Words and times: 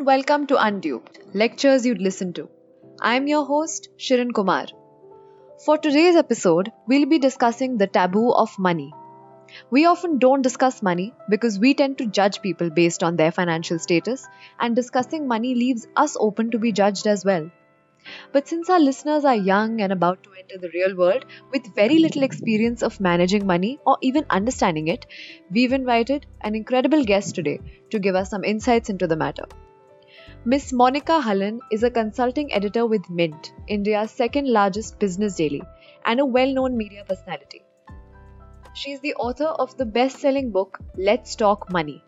and 0.00 0.06
welcome 0.06 0.46
to 0.46 0.54
Unduped, 0.54 1.18
lectures 1.34 1.84
you'd 1.84 2.00
listen 2.00 2.32
to. 2.32 2.48
I'm 3.02 3.26
your 3.28 3.44
host, 3.44 3.90
Shirin 3.98 4.32
Kumar. 4.32 4.64
For 5.66 5.76
today's 5.76 6.16
episode, 6.16 6.72
we'll 6.88 7.04
be 7.04 7.18
discussing 7.18 7.76
the 7.76 7.86
taboo 7.86 8.32
of 8.32 8.58
money. 8.58 8.94
We 9.70 9.84
often 9.84 10.18
don't 10.18 10.40
discuss 10.40 10.82
money 10.82 11.12
because 11.28 11.58
we 11.58 11.74
tend 11.74 11.98
to 11.98 12.06
judge 12.06 12.40
people 12.40 12.70
based 12.70 13.02
on 13.02 13.16
their 13.16 13.30
financial 13.30 13.78
status, 13.78 14.26
and 14.58 14.74
discussing 14.74 15.28
money 15.28 15.54
leaves 15.54 15.86
us 15.94 16.16
open 16.18 16.50
to 16.52 16.58
be 16.58 16.72
judged 16.72 17.06
as 17.06 17.22
well. 17.22 17.50
But 18.32 18.48
since 18.48 18.70
our 18.70 18.80
listeners 18.80 19.26
are 19.26 19.36
young 19.36 19.82
and 19.82 19.92
about 19.92 20.22
to 20.22 20.30
enter 20.32 20.56
the 20.58 20.70
real 20.72 20.96
world 20.96 21.26
with 21.52 21.74
very 21.74 21.98
little 21.98 22.22
experience 22.22 22.82
of 22.82 23.00
managing 23.00 23.46
money 23.46 23.78
or 23.86 23.98
even 24.00 24.24
understanding 24.30 24.88
it, 24.88 25.04
we've 25.50 25.74
invited 25.74 26.24
an 26.40 26.54
incredible 26.54 27.04
guest 27.04 27.34
today 27.34 27.60
to 27.90 27.98
give 27.98 28.14
us 28.14 28.30
some 28.30 28.44
insights 28.44 28.88
into 28.88 29.06
the 29.06 29.16
matter. 29.16 29.44
Miss 30.46 30.72
Monika 30.72 31.20
Halan 31.20 31.60
is 31.70 31.82
a 31.82 31.90
consulting 31.90 32.50
editor 32.50 32.86
with 32.86 33.10
Mint, 33.10 33.52
India's 33.68 34.10
second 34.10 34.48
largest 34.48 34.98
business 34.98 35.36
daily, 35.36 35.60
and 36.06 36.18
a 36.18 36.24
well 36.24 36.50
known 36.50 36.78
media 36.78 37.04
personality. 37.06 37.62
She 38.72 38.92
is 38.92 39.00
the 39.00 39.12
author 39.16 39.48
of 39.48 39.76
the 39.76 39.84
best 39.84 40.16
selling 40.18 40.50
book 40.50 40.78
Let's 40.96 41.36
Talk 41.36 41.70
Money. 41.70 42.02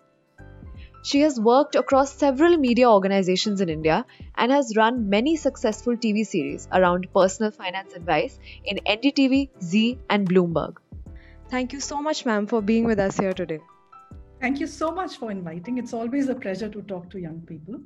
She 1.03 1.21
has 1.21 1.39
worked 1.39 1.75
across 1.75 2.15
several 2.15 2.57
media 2.57 2.91
organizations 2.91 3.61
in 3.61 3.69
India 3.69 4.07
and 4.35 4.51
has 4.51 4.77
run 4.79 5.11
many 5.11 5.37
successful 5.37 5.95
TV 5.95 6.25
series 6.25 6.67
around 6.73 7.09
personal 7.13 7.51
finance 7.51 7.93
advice 7.93 8.39
in 8.65 8.79
NDTV, 8.87 9.51
Zee, 9.63 9.99
and 10.09 10.27
Bloomberg. 10.27 10.79
Thank 11.51 11.75
you 11.75 11.81
so 11.81 12.01
much, 12.01 12.25
ma'am, 12.25 12.47
for 12.47 12.63
being 12.63 12.85
with 12.85 12.99
us 12.99 13.19
here 13.19 13.35
today. 13.35 13.61
Thank 14.41 14.59
you 14.59 14.67
so 14.67 14.91
much 14.91 15.19
for 15.19 15.31
inviting. 15.31 15.77
It's 15.77 15.93
always 15.93 16.31
a 16.31 16.35
pleasure 16.35 16.71
to 16.71 16.81
talk 16.81 17.11
to 17.11 17.19
young 17.19 17.43
people. 17.43 17.79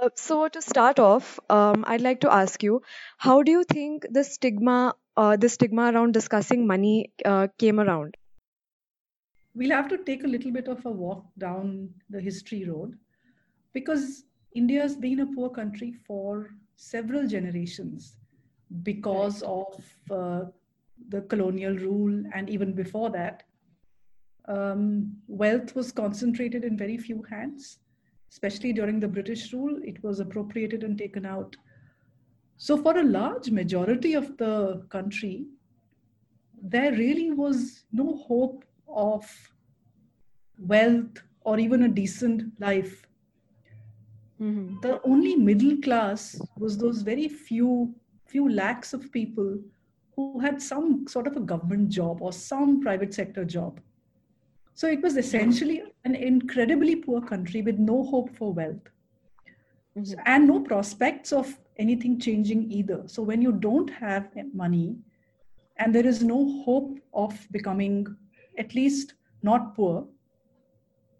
Uh, 0.00 0.08
so 0.14 0.48
to 0.48 0.62
start 0.62 0.98
off, 0.98 1.38
um, 1.50 1.84
I'd 1.86 2.00
like 2.00 2.20
to 2.20 2.32
ask 2.32 2.62
you, 2.62 2.82
how 3.18 3.42
do 3.42 3.52
you 3.52 3.64
think 3.64 4.06
the 4.10 4.24
stigma, 4.24 4.94
uh, 5.16 5.36
the 5.36 5.48
stigma 5.48 5.92
around 5.92 6.12
discussing 6.12 6.66
money, 6.66 7.12
uh, 7.24 7.48
came 7.58 7.78
around? 7.78 8.16
We'll 9.54 9.70
have 9.70 9.88
to 9.88 9.98
take 9.98 10.24
a 10.24 10.26
little 10.26 10.50
bit 10.50 10.66
of 10.66 10.84
a 10.86 10.90
walk 10.90 11.26
down 11.36 11.90
the 12.08 12.20
history 12.20 12.64
road, 12.64 12.96
because 13.74 14.24
India's 14.54 14.96
been 14.96 15.20
a 15.20 15.26
poor 15.26 15.50
country 15.50 15.92
for 16.06 16.54
several 16.76 17.26
generations 17.26 18.16
because 18.82 19.42
of 19.42 19.78
uh, 20.10 20.44
the 21.10 21.20
colonial 21.22 21.76
rule, 21.76 22.24
and 22.34 22.48
even 22.48 22.72
before 22.72 23.10
that, 23.10 23.42
um, 24.48 25.12
wealth 25.28 25.74
was 25.76 25.92
concentrated 25.92 26.64
in 26.64 26.78
very 26.78 26.96
few 26.96 27.22
hands 27.28 27.78
especially 28.32 28.72
during 28.72 28.98
the 28.98 29.08
British 29.08 29.52
rule, 29.52 29.78
it 29.84 30.02
was 30.02 30.18
appropriated 30.18 30.82
and 30.84 30.96
taken 30.96 31.26
out. 31.26 31.54
So, 32.56 32.78
for 32.78 32.96
a 32.98 33.02
large 33.02 33.50
majority 33.50 34.14
of 34.14 34.36
the 34.38 34.86
country, 34.88 35.46
there 36.62 36.92
really 36.92 37.30
was 37.30 37.84
no 37.92 38.16
hope 38.16 38.64
of 38.88 39.28
wealth 40.58 41.22
or 41.42 41.58
even 41.58 41.82
a 41.82 41.88
decent 41.88 42.58
life. 42.58 43.06
Mm-hmm. 44.40 44.80
The 44.80 45.00
only 45.04 45.36
middle 45.36 45.76
class 45.82 46.40
was 46.56 46.78
those 46.78 47.02
very 47.02 47.28
few, 47.28 47.94
few 48.26 48.50
lakhs 48.50 48.94
of 48.94 49.12
people 49.12 49.58
who 50.16 50.40
had 50.40 50.62
some 50.62 51.06
sort 51.06 51.26
of 51.26 51.36
a 51.36 51.40
government 51.40 51.90
job 51.90 52.22
or 52.22 52.32
some 52.32 52.80
private 52.80 53.12
sector 53.12 53.44
job. 53.44 53.80
So 54.74 54.88
it 54.88 55.02
was 55.02 55.16
essentially 55.16 55.82
an 56.04 56.14
incredibly 56.14 56.96
poor 56.96 57.20
country 57.20 57.62
with 57.62 57.78
no 57.78 58.02
hope 58.04 58.34
for 58.34 58.52
wealth 58.52 58.88
mm-hmm. 59.96 60.20
and 60.24 60.46
no 60.46 60.60
prospects 60.60 61.32
of 61.32 61.58
anything 61.76 62.18
changing 62.18 62.70
either. 62.70 63.02
So 63.06 63.22
when 63.22 63.42
you 63.42 63.52
don't 63.52 63.90
have 63.90 64.30
money 64.54 64.96
and 65.76 65.94
there 65.94 66.06
is 66.06 66.22
no 66.22 66.62
hope 66.62 66.98
of 67.12 67.46
becoming 67.50 68.06
at 68.58 68.74
least 68.74 69.14
not 69.42 69.74
poor, 69.74 70.06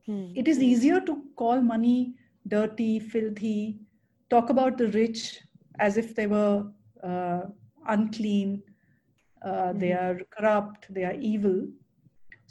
mm-hmm. 0.08 0.32
it 0.34 0.48
is 0.48 0.60
easier 0.60 1.00
to 1.00 1.22
call 1.36 1.60
money 1.60 2.14
dirty, 2.48 2.98
filthy, 2.98 3.78
talk 4.30 4.50
about 4.50 4.78
the 4.78 4.88
rich 4.88 5.40
as 5.78 5.96
if 5.96 6.14
they 6.14 6.26
were 6.26 6.66
uh, 7.02 7.42
unclean, 7.88 8.62
uh, 9.44 9.48
mm-hmm. 9.48 9.78
they 9.78 9.92
are 9.92 10.18
corrupt, 10.30 10.86
they 10.92 11.04
are 11.04 11.14
evil 11.14 11.66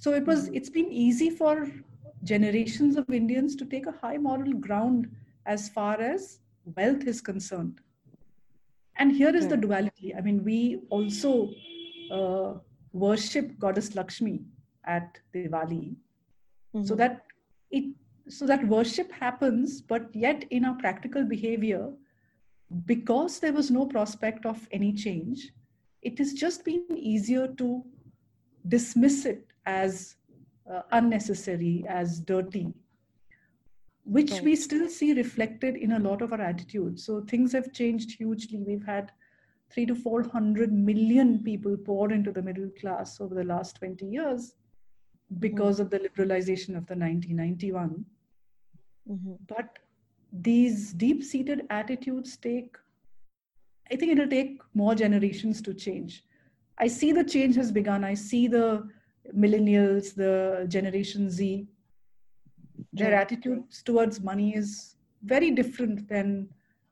so 0.01 0.13
it 0.15 0.25
was, 0.25 0.47
it's 0.47 0.71
been 0.71 0.91
easy 0.91 1.29
for 1.29 1.71
generations 2.23 2.97
of 2.97 3.07
Indians 3.11 3.55
to 3.55 3.65
take 3.65 3.85
a 3.85 3.91
high 3.91 4.17
moral 4.17 4.53
ground 4.53 5.07
as 5.45 5.69
far 5.69 6.01
as 6.01 6.39
wealth 6.75 7.05
is 7.05 7.21
concerned. 7.21 7.81
And 8.97 9.11
here 9.11 9.35
is 9.35 9.47
the 9.47 9.57
duality. 9.57 10.15
I 10.15 10.21
mean, 10.21 10.43
we 10.43 10.81
also 10.89 11.51
uh, 12.11 12.53
worship 12.93 13.59
Goddess 13.59 13.93
Lakshmi 13.93 14.41
at 14.85 15.19
Diwali, 15.35 15.95
mm-hmm. 16.73 16.83
so 16.83 16.95
that 16.95 17.21
it 17.69 17.93
so 18.27 18.47
that 18.47 18.67
worship 18.67 19.11
happens, 19.11 19.81
but 19.81 20.09
yet 20.15 20.45
in 20.49 20.65
our 20.65 20.75
practical 20.75 21.23
behavior, 21.23 21.91
because 22.87 23.39
there 23.39 23.53
was 23.53 23.69
no 23.69 23.85
prospect 23.85 24.47
of 24.47 24.67
any 24.71 24.93
change, 24.93 25.51
it 26.01 26.17
has 26.17 26.33
just 26.33 26.65
been 26.65 26.85
easier 26.97 27.47
to 27.47 27.83
dismiss 28.67 29.25
it 29.25 29.50
as 29.65 30.15
uh, 30.71 30.81
unnecessary, 30.91 31.85
as 31.87 32.19
dirty, 32.19 32.73
which 34.03 34.41
we 34.41 34.55
still 34.55 34.87
see 34.89 35.13
reflected 35.13 35.75
in 35.75 35.93
a 35.93 35.99
lot 35.99 36.21
of 36.21 36.33
our 36.33 36.41
attitudes. 36.41 37.05
So 37.05 37.21
things 37.21 37.51
have 37.51 37.73
changed 37.73 38.11
hugely. 38.17 38.63
We've 38.65 38.85
had 38.85 39.11
three 39.69 39.85
to 39.85 39.95
400 39.95 40.71
million 40.71 41.43
people 41.43 41.77
pour 41.77 42.11
into 42.11 42.31
the 42.31 42.41
middle 42.41 42.69
class 42.79 43.21
over 43.21 43.35
the 43.35 43.43
last 43.43 43.77
20 43.77 44.05
years 44.05 44.55
because 45.39 45.75
mm-hmm. 45.75 45.83
of 45.83 45.89
the 45.89 45.99
liberalization 45.99 46.75
of 46.75 46.85
the 46.87 46.95
1991. 46.95 48.05
Mm-hmm. 49.09 49.33
But 49.47 49.79
these 50.31 50.93
deep 50.93 51.23
seated 51.23 51.65
attitudes 51.69 52.37
take, 52.37 52.75
I 53.91 53.95
think 53.95 54.11
it'll 54.13 54.27
take 54.27 54.59
more 54.73 54.95
generations 54.95 55.61
to 55.63 55.73
change. 55.73 56.23
I 56.77 56.87
see 56.87 57.11
the 57.11 57.23
change 57.23 57.55
has 57.55 57.71
begun. 57.71 58.03
I 58.03 58.13
see 58.13 58.47
the 58.47 58.87
millennials, 59.35 60.13
the 60.15 60.65
Generation 60.67 61.29
Z, 61.29 61.67
their 62.93 63.13
attitudes 63.13 63.81
towards 63.83 64.21
money 64.21 64.55
is 64.55 64.95
very 65.23 65.51
different 65.51 66.07
than 66.09 66.49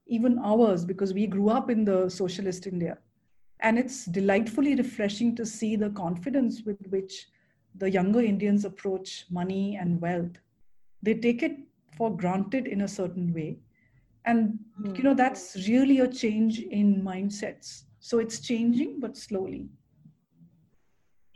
even 0.07 0.39
ours 0.39 0.85
because 0.85 1.13
we 1.13 1.28
grew 1.28 1.50
up 1.50 1.69
in 1.69 1.85
the 1.85 2.09
socialist 2.09 2.68
India. 2.68 2.97
And 3.62 3.78
it's 3.78 4.06
delightfully 4.06 4.75
refreshing 4.75 5.35
to 5.35 5.45
see 5.45 5.75
the 5.75 5.89
confidence 5.89 6.63
with 6.66 6.79
which 6.89 7.28
the 7.75 7.89
younger 7.89 8.22
Indians 8.22 8.66
approach 8.66 9.25
money 9.29 9.78
and 9.79 10.00
wealth. 10.01 10.38
They 11.03 11.16
take 11.16 11.44
it 11.44 11.57
for 11.97 12.16
granted 12.16 12.68
in 12.68 12.81
a 12.81 12.88
certain 12.88 13.34
way. 13.34 13.59
And, 14.25 14.59
mm. 14.81 14.97
you 14.97 15.03
know, 15.03 15.13
that's 15.13 15.56
really 15.68 16.00
a 16.00 16.07
change 16.07 16.59
in 16.59 17.01
mindsets. 17.03 17.84
So 18.00 18.19
it's 18.19 18.39
changing, 18.39 19.00
but 19.00 19.18
slowly. 19.18 19.68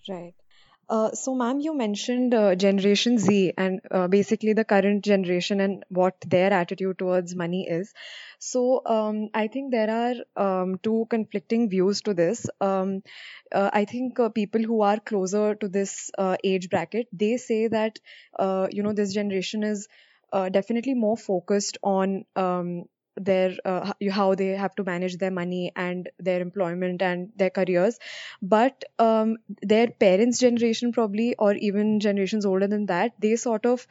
Right. 0.08 0.34
Uh, 0.90 1.12
so, 1.12 1.34
ma'am, 1.34 1.60
you 1.60 1.76
mentioned 1.76 2.34
uh, 2.34 2.56
Generation 2.56 3.18
Z 3.18 3.54
and 3.58 3.80
uh, 3.90 4.08
basically 4.08 4.54
the 4.54 4.66
current 4.66 5.04
generation 5.04 5.60
and 5.62 5.84
what 5.90 6.16
their 6.28 6.52
attitude 6.54 6.98
towards 7.00 7.36
money 7.36 7.68
is. 7.68 7.94
So, 8.38 8.82
um, 8.86 9.30
I 9.34 9.48
think 9.48 9.72
there 9.72 9.90
are 9.90 10.16
um, 10.62 10.78
two 10.84 11.08
conflicting 11.10 11.70
views 11.70 12.02
to 12.02 12.14
this. 12.14 12.46
Um, 12.60 13.02
uh, 13.52 13.70
I 13.74 13.86
think 13.86 14.20
uh, 14.20 14.30
people 14.30 14.62
who 14.62 14.82
are 14.82 15.00
closer 15.00 15.56
to 15.56 15.68
this 15.70 16.12
age 16.44 16.70
bracket 16.70 17.08
they 17.14 17.38
say 17.38 17.68
that 17.68 18.00
you 18.72 18.84
know 18.84 18.94
this 18.94 19.14
generation 19.14 19.64
is 19.64 19.88
definitely 20.52 20.94
more 20.96 21.18
focused 21.18 21.78
on 21.84 22.26
um, 22.36 22.86
their 23.16 23.56
uh, 23.66 23.94
how 24.12 24.36
they 24.36 24.48
have 24.50 24.76
to 24.76 24.84
manage 24.84 25.18
their 25.18 25.32
money 25.32 25.72
and 25.76 26.10
their 26.20 26.42
employment 26.42 27.02
and 27.02 27.30
their 27.36 27.50
careers. 27.50 28.00
But 28.42 28.84
um, 29.00 29.38
their 29.62 29.88
parents 29.88 30.40
generation 30.40 30.92
probably 30.92 31.36
or 31.36 31.54
even 31.56 32.00
generations 32.00 32.46
older 32.46 32.68
than 32.68 32.88
that 32.88 33.14
they 33.20 33.36
sort 33.36 33.66
of 33.66 33.88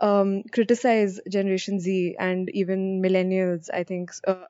um, 0.00 0.42
criticize 0.52 1.20
generation 1.30 1.80
z 1.80 2.16
and 2.18 2.50
even 2.50 3.00
millennials 3.02 3.70
i 3.72 3.84
think 3.84 4.10
uh, 4.26 4.44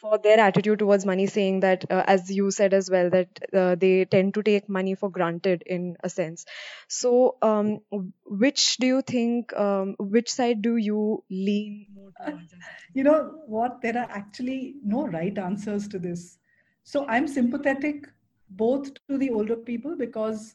for 0.00 0.18
their 0.18 0.40
attitude 0.40 0.78
towards 0.78 1.04
money, 1.04 1.26
saying 1.26 1.60
that, 1.60 1.84
uh, 1.90 2.02
as 2.06 2.30
you 2.30 2.50
said 2.50 2.72
as 2.74 2.90
well, 2.90 3.10
that 3.10 3.28
uh, 3.52 3.74
they 3.74 4.04
tend 4.04 4.34
to 4.34 4.42
take 4.42 4.68
money 4.68 4.94
for 4.94 5.10
granted 5.10 5.62
in 5.66 5.96
a 6.02 6.08
sense. 6.08 6.46
So, 6.88 7.36
um, 7.42 7.80
which 8.24 8.76
do 8.78 8.86
you 8.86 9.02
think, 9.02 9.52
um, 9.52 9.96
which 9.98 10.30
side 10.30 10.62
do 10.62 10.76
you 10.76 11.22
lean 11.30 11.86
more 11.94 12.10
towards? 12.18 12.54
You 12.94 13.04
know 13.04 13.42
what? 13.46 13.82
There 13.82 13.96
are 13.98 14.08
actually 14.10 14.76
no 14.82 15.06
right 15.06 15.36
answers 15.36 15.86
to 15.88 15.98
this. 15.98 16.38
So, 16.84 17.06
I'm 17.06 17.28
sympathetic 17.28 18.08
both 18.48 18.94
to 19.08 19.18
the 19.18 19.30
older 19.30 19.56
people 19.56 19.96
because 19.96 20.54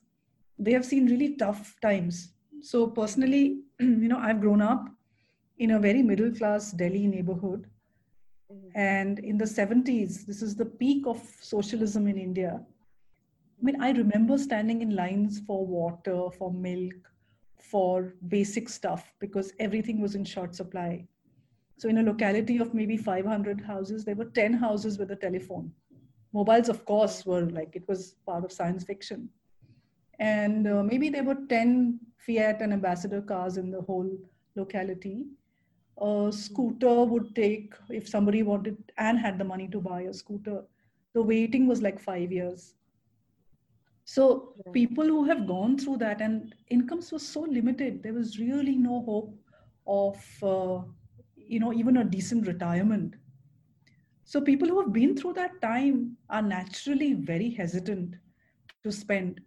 they 0.57 0.73
have 0.73 0.85
seen 0.85 1.05
really 1.07 1.35
tough 1.35 1.75
times. 1.81 2.29
So, 2.61 2.87
personally, 2.87 3.61
you 3.79 4.07
know, 4.07 4.17
I've 4.17 4.41
grown 4.41 4.61
up 4.61 4.89
in 5.57 5.71
a 5.71 5.79
very 5.79 6.01
middle 6.01 6.31
class 6.31 6.71
Delhi 6.71 7.07
neighborhood. 7.07 7.67
Mm-hmm. 8.51 8.77
And 8.77 9.19
in 9.19 9.37
the 9.37 9.45
70s, 9.45 10.25
this 10.25 10.41
is 10.41 10.55
the 10.55 10.65
peak 10.65 11.07
of 11.07 11.21
socialism 11.41 12.07
in 12.07 12.17
India. 12.17 12.61
I 13.59 13.63
mean, 13.63 13.81
I 13.81 13.91
remember 13.91 14.37
standing 14.37 14.81
in 14.81 14.95
lines 14.95 15.39
for 15.39 15.65
water, 15.65 16.29
for 16.37 16.51
milk, 16.51 16.93
for 17.57 18.13
basic 18.27 18.69
stuff 18.69 19.13
because 19.19 19.53
everything 19.59 20.01
was 20.01 20.15
in 20.15 20.25
short 20.25 20.55
supply. 20.55 21.07
So, 21.77 21.89
in 21.89 21.97
a 21.97 22.03
locality 22.03 22.57
of 22.57 22.73
maybe 22.73 22.95
500 22.95 23.61
houses, 23.61 24.05
there 24.05 24.15
were 24.15 24.25
10 24.25 24.53
houses 24.53 24.97
with 24.97 25.11
a 25.11 25.15
telephone. 25.15 25.71
Mobiles, 26.33 26.69
of 26.69 26.85
course, 26.85 27.25
were 27.25 27.45
like 27.49 27.75
it 27.75 27.87
was 27.87 28.15
part 28.25 28.45
of 28.45 28.51
science 28.51 28.83
fiction. 28.83 29.29
And 30.19 30.67
uh, 30.67 30.83
maybe 30.83 31.09
there 31.09 31.23
were 31.23 31.37
10 31.49 31.99
Fiat 32.17 32.61
and 32.61 32.73
Ambassador 32.73 33.21
cars 33.21 33.57
in 33.57 33.71
the 33.71 33.81
whole 33.81 34.09
locality. 34.55 35.25
A 36.01 36.29
scooter 36.31 37.03
would 37.05 37.35
take, 37.35 37.73
if 37.89 38.07
somebody 38.07 38.43
wanted 38.43 38.91
and 38.97 39.17
had 39.17 39.37
the 39.37 39.45
money 39.45 39.67
to 39.69 39.79
buy 39.79 40.01
a 40.01 40.13
scooter, 40.13 40.63
the 41.13 41.21
waiting 41.21 41.67
was 41.67 41.81
like 41.81 41.99
five 41.99 42.31
years. 42.31 42.73
So 44.03 44.53
people 44.71 45.05
who 45.05 45.23
have 45.23 45.47
gone 45.47 45.77
through 45.77 45.97
that 45.97 46.21
and 46.21 46.53
incomes 46.69 47.11
were 47.11 47.19
so 47.19 47.41
limited, 47.41 48.03
there 48.03 48.13
was 48.13 48.39
really 48.39 48.75
no 48.75 49.01
hope 49.01 49.33
of, 49.87 50.43
uh, 50.43 50.83
you 51.35 51.59
know, 51.59 51.73
even 51.73 51.97
a 51.97 52.03
decent 52.03 52.45
retirement. 52.45 53.15
So 54.23 54.41
people 54.41 54.67
who 54.67 54.81
have 54.81 54.91
been 54.93 55.15
through 55.15 55.33
that 55.33 55.61
time 55.61 56.17
are 56.29 56.41
naturally 56.41 57.13
very 57.13 57.49
hesitant 57.51 58.15
to 58.83 58.91
spend. 58.91 59.41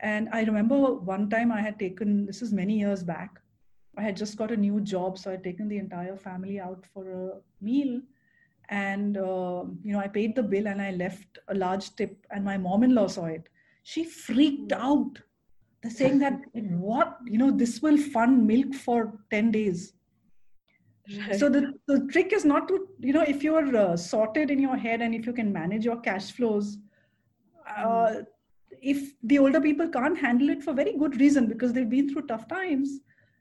And 0.00 0.28
I 0.32 0.42
remember 0.44 0.94
one 0.94 1.30
time 1.30 1.50
I 1.52 1.60
had 1.60 1.78
taken, 1.78 2.26
this 2.26 2.42
is 2.42 2.52
many 2.52 2.78
years 2.78 3.02
back, 3.02 3.40
I 4.00 4.02
had 4.02 4.16
just 4.16 4.36
got 4.36 4.50
a 4.50 4.56
new 4.56 4.80
job. 4.80 5.18
So 5.18 5.30
I'd 5.30 5.44
taken 5.44 5.68
the 5.68 5.78
entire 5.78 6.16
family 6.16 6.58
out 6.58 6.84
for 6.92 7.10
a 7.10 7.64
meal. 7.64 8.00
And, 8.68 9.16
uh, 9.16 9.64
you 9.82 9.92
know, 9.92 9.98
I 9.98 10.08
paid 10.08 10.36
the 10.36 10.42
bill 10.42 10.68
and 10.68 10.80
I 10.80 10.92
left 10.92 11.38
a 11.48 11.54
large 11.54 11.94
tip, 11.96 12.26
and 12.30 12.44
my 12.44 12.56
mom 12.56 12.84
in 12.84 12.94
law 12.94 13.08
saw 13.08 13.26
it 13.26 13.48
she 13.82 14.04
freaked 14.04 14.72
out 14.72 15.18
they're 15.82 15.90
saying 15.90 16.18
that 16.18 16.34
what 16.88 17.18
you 17.26 17.38
know 17.38 17.50
this 17.50 17.80
will 17.82 17.96
fund 17.96 18.46
milk 18.46 18.74
for 18.74 19.18
10 19.30 19.50
days 19.50 19.92
right. 21.18 21.38
so 21.38 21.48
the, 21.48 21.72
the 21.86 22.06
trick 22.12 22.32
is 22.32 22.44
not 22.44 22.68
to 22.68 22.88
you 22.98 23.12
know 23.12 23.22
if 23.22 23.42
you're 23.42 23.76
uh, 23.76 23.96
sorted 23.96 24.50
in 24.50 24.58
your 24.58 24.76
head 24.76 25.00
and 25.00 25.14
if 25.14 25.26
you 25.26 25.32
can 25.32 25.52
manage 25.52 25.84
your 25.84 26.00
cash 26.00 26.32
flows 26.32 26.78
uh, 27.76 28.14
hmm. 28.14 28.20
if 28.80 29.14
the 29.22 29.38
older 29.38 29.60
people 29.60 29.88
can't 29.88 30.18
handle 30.18 30.50
it 30.50 30.62
for 30.62 30.72
very 30.72 30.96
good 30.96 31.20
reason 31.20 31.46
because 31.46 31.72
they've 31.72 31.90
been 31.90 32.08
through 32.08 32.26
tough 32.26 32.46
times 32.48 33.00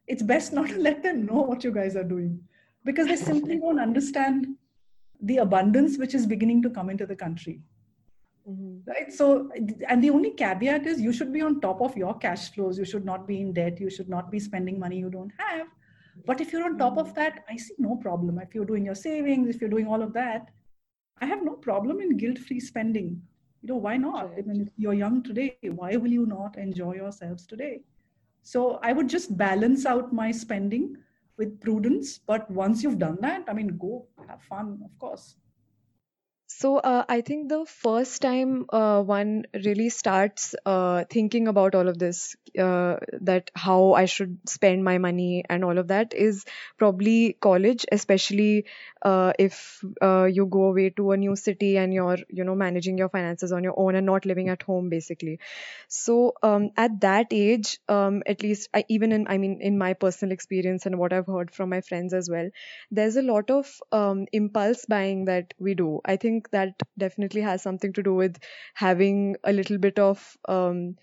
it's 0.09 0.23
best 0.23 0.53
not 0.53 0.69
to 0.69 0.77
let 0.89 1.01
them 1.03 1.25
know 1.25 1.41
what 1.50 1.63
you 1.63 1.71
guys 1.71 1.95
are 1.95 2.03
doing 2.03 2.39
because 2.83 3.07
they 3.07 3.15
simply 3.15 3.59
won't 3.63 3.79
understand 3.79 4.47
the 5.21 5.38
abundance 5.38 5.97
which 5.97 6.15
is 6.15 6.25
beginning 6.25 6.61
to 6.61 6.69
come 6.69 6.89
into 6.89 7.06
the 7.06 7.15
country 7.15 7.61
Mm-hmm. 8.50 8.89
Right. 8.89 9.13
So, 9.13 9.51
and 9.88 10.03
the 10.03 10.09
only 10.09 10.31
caveat 10.31 10.85
is 10.88 11.01
you 11.01 11.13
should 11.13 11.31
be 11.31 11.41
on 11.41 11.61
top 11.61 11.81
of 11.81 11.95
your 11.95 12.17
cash 12.17 12.51
flows. 12.51 12.77
You 12.77 12.85
should 12.85 13.06
not 13.06 13.27
be 13.27 13.41
in 13.41 13.53
debt. 13.53 13.79
You 13.79 13.89
should 13.89 14.09
not 14.09 14.31
be 14.31 14.39
spending 14.39 14.79
money 14.79 14.97
you 14.97 15.09
don't 15.09 15.31
have. 15.38 15.67
But 16.25 16.41
if 16.41 16.51
you're 16.51 16.65
on 16.65 16.77
top 16.77 16.97
of 16.97 17.13
that, 17.15 17.44
I 17.50 17.57
see 17.57 17.75
no 17.77 17.95
problem. 17.95 18.39
If 18.39 18.53
you're 18.53 18.65
doing 18.65 18.85
your 18.85 18.95
savings, 18.95 19.50
if 19.50 19.61
you're 19.61 19.69
doing 19.69 19.88
all 19.88 20.01
of 20.01 20.13
that, 20.13 20.50
I 21.21 21.25
have 21.25 21.44
no 21.44 21.53
problem 21.53 22.01
in 22.01 22.17
guilt 22.17 22.39
free 22.39 22.59
spending. 22.59 23.21
You 23.61 23.69
know, 23.69 23.75
why 23.75 23.97
not? 23.97 24.31
I 24.38 24.41
mean, 24.41 24.61
if 24.61 24.69
you're 24.77 24.94
young 24.94 25.21
today, 25.21 25.57
why 25.61 25.95
will 25.95 26.11
you 26.11 26.25
not 26.25 26.57
enjoy 26.57 26.95
yourselves 26.95 27.45
today? 27.45 27.81
So 28.41 28.80
I 28.81 28.94
would 28.94 29.09
just 29.09 29.38
balance 29.38 29.86
out 29.86 30.13
my 30.13 30.31
spending 30.31 30.97
with 31.38 31.59
prudence. 31.62 32.19
But 32.19 32.50
once 32.51 32.83
you've 32.83 33.00
done 33.00 33.18
that, 33.21 33.45
I 33.47 33.53
mean, 33.53 33.77
go 33.77 34.07
have 34.27 34.41
fun, 34.44 34.81
of 34.83 34.97
course. 35.00 35.36
So 36.51 36.77
uh, 36.77 37.05
I 37.07 37.21
think 37.21 37.47
the 37.47 37.63
first 37.65 38.23
time 38.23 38.65
uh, 38.73 39.03
one 39.03 39.45
really 39.53 39.89
starts 39.89 40.55
uh, 40.65 41.03
thinking 41.09 41.47
about 41.47 41.75
all 41.75 41.87
of 41.87 41.99
this, 41.99 42.35
uh, 42.57 42.97
that 43.21 43.51
how 43.53 43.93
I 43.93 44.05
should 44.05 44.39
spend 44.49 44.83
my 44.83 44.97
money 44.97 45.45
and 45.47 45.63
all 45.63 45.77
of 45.77 45.89
that 45.89 46.13
is 46.15 46.45
probably 46.77 47.33
college, 47.39 47.85
especially 47.91 48.65
uh, 49.03 49.31
if 49.37 49.85
uh, 50.01 50.23
you 50.25 50.47
go 50.47 50.63
away 50.65 50.89
to 50.97 51.11
a 51.11 51.17
new 51.17 51.35
city 51.35 51.77
and 51.77 51.93
you're 51.93 52.17
you 52.29 52.43
know 52.43 52.55
managing 52.55 52.97
your 52.97 53.09
finances 53.09 53.51
on 53.51 53.63
your 53.63 53.79
own 53.79 53.93
and 53.95 54.07
not 54.07 54.25
living 54.25 54.49
at 54.49 54.63
home 54.63 54.89
basically. 54.89 55.39
So 55.87 56.33
um, 56.43 56.71
at 56.77 57.01
that 57.01 57.27
age, 57.31 57.79
um, 57.89 58.23
at 58.25 58.41
least 58.43 58.69
I, 58.73 58.85
even 58.89 59.11
in 59.11 59.27
I 59.27 59.37
mean 59.37 59.59
in 59.61 59.77
my 59.77 59.93
personal 59.93 60.31
experience 60.33 60.85
and 60.85 60.97
what 60.97 61.13
I've 61.13 61.27
heard 61.27 61.51
from 61.51 61.69
my 61.69 61.81
friends 61.81 62.13
as 62.13 62.29
well, 62.29 62.49
there's 62.91 63.15
a 63.17 63.21
lot 63.21 63.49
of 63.51 63.69
um, 63.91 64.25
impulse 64.31 64.85
buying 64.85 65.25
that 65.25 65.53
we 65.59 65.73
do. 65.73 66.01
I 66.05 66.15
think 66.17 66.38
think 66.39 66.51
that 66.51 66.75
definitely 66.97 67.41
has 67.41 67.62
something 67.63 67.94
to 67.94 68.03
do 68.03 68.13
with 68.13 68.38
having 68.74 69.36
a 69.44 69.53
little 69.53 69.77
bit 69.77 70.00
of 70.00 70.38
um, 70.47 70.95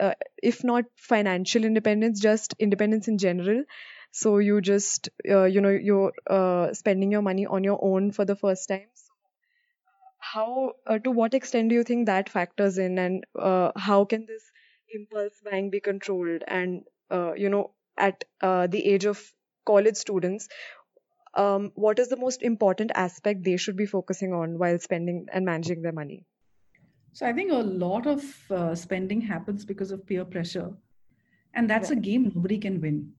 uh, 0.00 0.14
if 0.42 0.64
not 0.64 0.84
financial 0.96 1.64
independence 1.64 2.20
just 2.20 2.54
independence 2.58 3.08
in 3.08 3.18
general. 3.18 3.64
So 4.12 4.38
you 4.38 4.60
just 4.60 5.10
uh, 5.30 5.44
you 5.44 5.60
know 5.60 5.70
you're 5.70 6.12
uh, 6.28 6.72
spending 6.74 7.12
your 7.12 7.22
money 7.22 7.46
on 7.46 7.64
your 7.64 7.78
own 7.82 8.12
for 8.12 8.24
the 8.24 8.36
first 8.36 8.68
time. 8.68 8.88
So 8.94 9.12
how 10.18 10.72
uh, 10.86 10.98
to 10.98 11.10
what 11.10 11.34
extent 11.34 11.68
do 11.68 11.74
you 11.74 11.84
think 11.84 12.06
that 12.06 12.28
factors 12.28 12.78
in? 12.78 12.98
And 12.98 13.24
uh, 13.38 13.72
how 13.76 14.04
can 14.04 14.26
this 14.26 14.50
impulse 14.92 15.40
buying 15.44 15.70
be 15.70 15.80
controlled? 15.80 16.42
And 16.46 16.84
uh, 17.10 17.32
you 17.34 17.48
know 17.48 17.72
at 17.96 18.24
the 18.40 18.82
age 18.84 19.04
of 19.06 19.32
college 19.66 19.96
students 19.96 20.48
um, 21.38 21.70
what 21.74 21.98
is 21.98 22.08
the 22.08 22.16
most 22.16 22.42
important 22.42 22.90
aspect 22.94 23.44
they 23.44 23.56
should 23.56 23.76
be 23.76 23.86
focusing 23.86 24.32
on 24.32 24.58
while 24.58 24.78
spending 24.78 25.26
and 25.32 25.44
managing 25.44 25.82
their 25.82 25.92
money? 25.92 26.24
So 27.12 27.26
I 27.26 27.32
think 27.32 27.52
a 27.52 27.56
lot 27.56 28.06
of 28.06 28.24
uh, 28.50 28.74
spending 28.74 29.20
happens 29.20 29.64
because 29.64 29.90
of 29.90 30.06
peer 30.06 30.24
pressure, 30.24 30.70
and 31.54 31.70
that's 31.70 31.90
yeah. 31.90 31.96
a 31.96 32.00
game 32.00 32.32
nobody 32.34 32.58
can 32.58 32.80
win. 32.80 33.12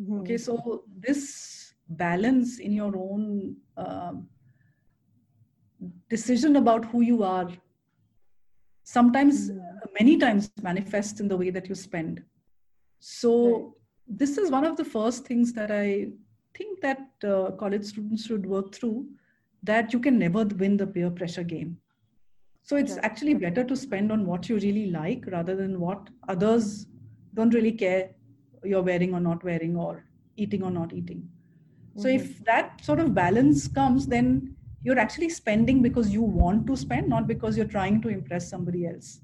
Mm-hmm. 0.00 0.20
Okay, 0.20 0.38
so 0.38 0.84
this 0.98 1.74
balance 1.88 2.58
in 2.58 2.72
your 2.72 2.96
own 2.96 3.56
um, 3.76 4.28
decision 6.08 6.56
about 6.56 6.84
who 6.86 7.00
you 7.00 7.22
are 7.22 7.48
sometimes 8.82 9.50
mm-hmm. 9.50 9.92
many 9.98 10.16
times 10.16 10.50
manifests 10.62 11.20
in 11.20 11.28
the 11.28 11.36
way 11.36 11.50
that 11.50 11.68
you 11.68 11.74
spend 11.74 12.22
so 12.98 13.32
right. 13.52 13.64
this 14.08 14.38
is 14.38 14.50
one 14.50 14.64
of 14.64 14.76
the 14.76 14.84
first 14.84 15.24
things 15.26 15.52
that 15.52 15.70
i 15.70 16.08
think 16.56 16.80
that 16.80 17.08
uh, 17.24 17.50
college 17.52 17.84
students 17.84 18.26
should 18.26 18.46
work 18.46 18.74
through 18.74 19.06
that 19.62 19.92
you 19.92 20.00
can 20.00 20.18
never 20.18 20.44
win 20.44 20.76
the 20.76 20.86
peer 20.86 21.10
pressure 21.10 21.42
game. 21.42 21.76
So 22.62 22.76
it's 22.76 22.96
actually 23.02 23.34
better 23.34 23.62
to 23.62 23.76
spend 23.76 24.10
on 24.10 24.26
what 24.26 24.48
you 24.48 24.56
really 24.56 24.90
like 24.90 25.24
rather 25.28 25.54
than 25.54 25.78
what 25.80 26.08
others 26.28 26.86
don't 27.34 27.54
really 27.54 27.72
care 27.72 28.10
you're 28.64 28.82
wearing 28.82 29.14
or 29.14 29.20
not 29.20 29.44
wearing 29.44 29.76
or 29.76 30.04
eating 30.36 30.62
or 30.62 30.70
not 30.70 30.92
eating. 30.92 31.18
Mm-hmm. 31.18 32.00
So 32.00 32.08
if 32.08 32.24
mm-hmm. 32.24 32.44
that 32.44 32.84
sort 32.84 33.00
of 33.00 33.14
balance 33.14 33.68
comes, 33.68 34.06
then 34.06 34.56
you're 34.82 34.98
actually 34.98 35.28
spending 35.28 35.82
because 35.82 36.10
you 36.10 36.22
want 36.22 36.66
to 36.66 36.76
spend, 36.76 37.08
not 37.08 37.26
because 37.26 37.56
you're 37.56 37.66
trying 37.66 38.00
to 38.02 38.08
impress 38.08 38.48
somebody 38.48 38.86
else. 38.86 39.20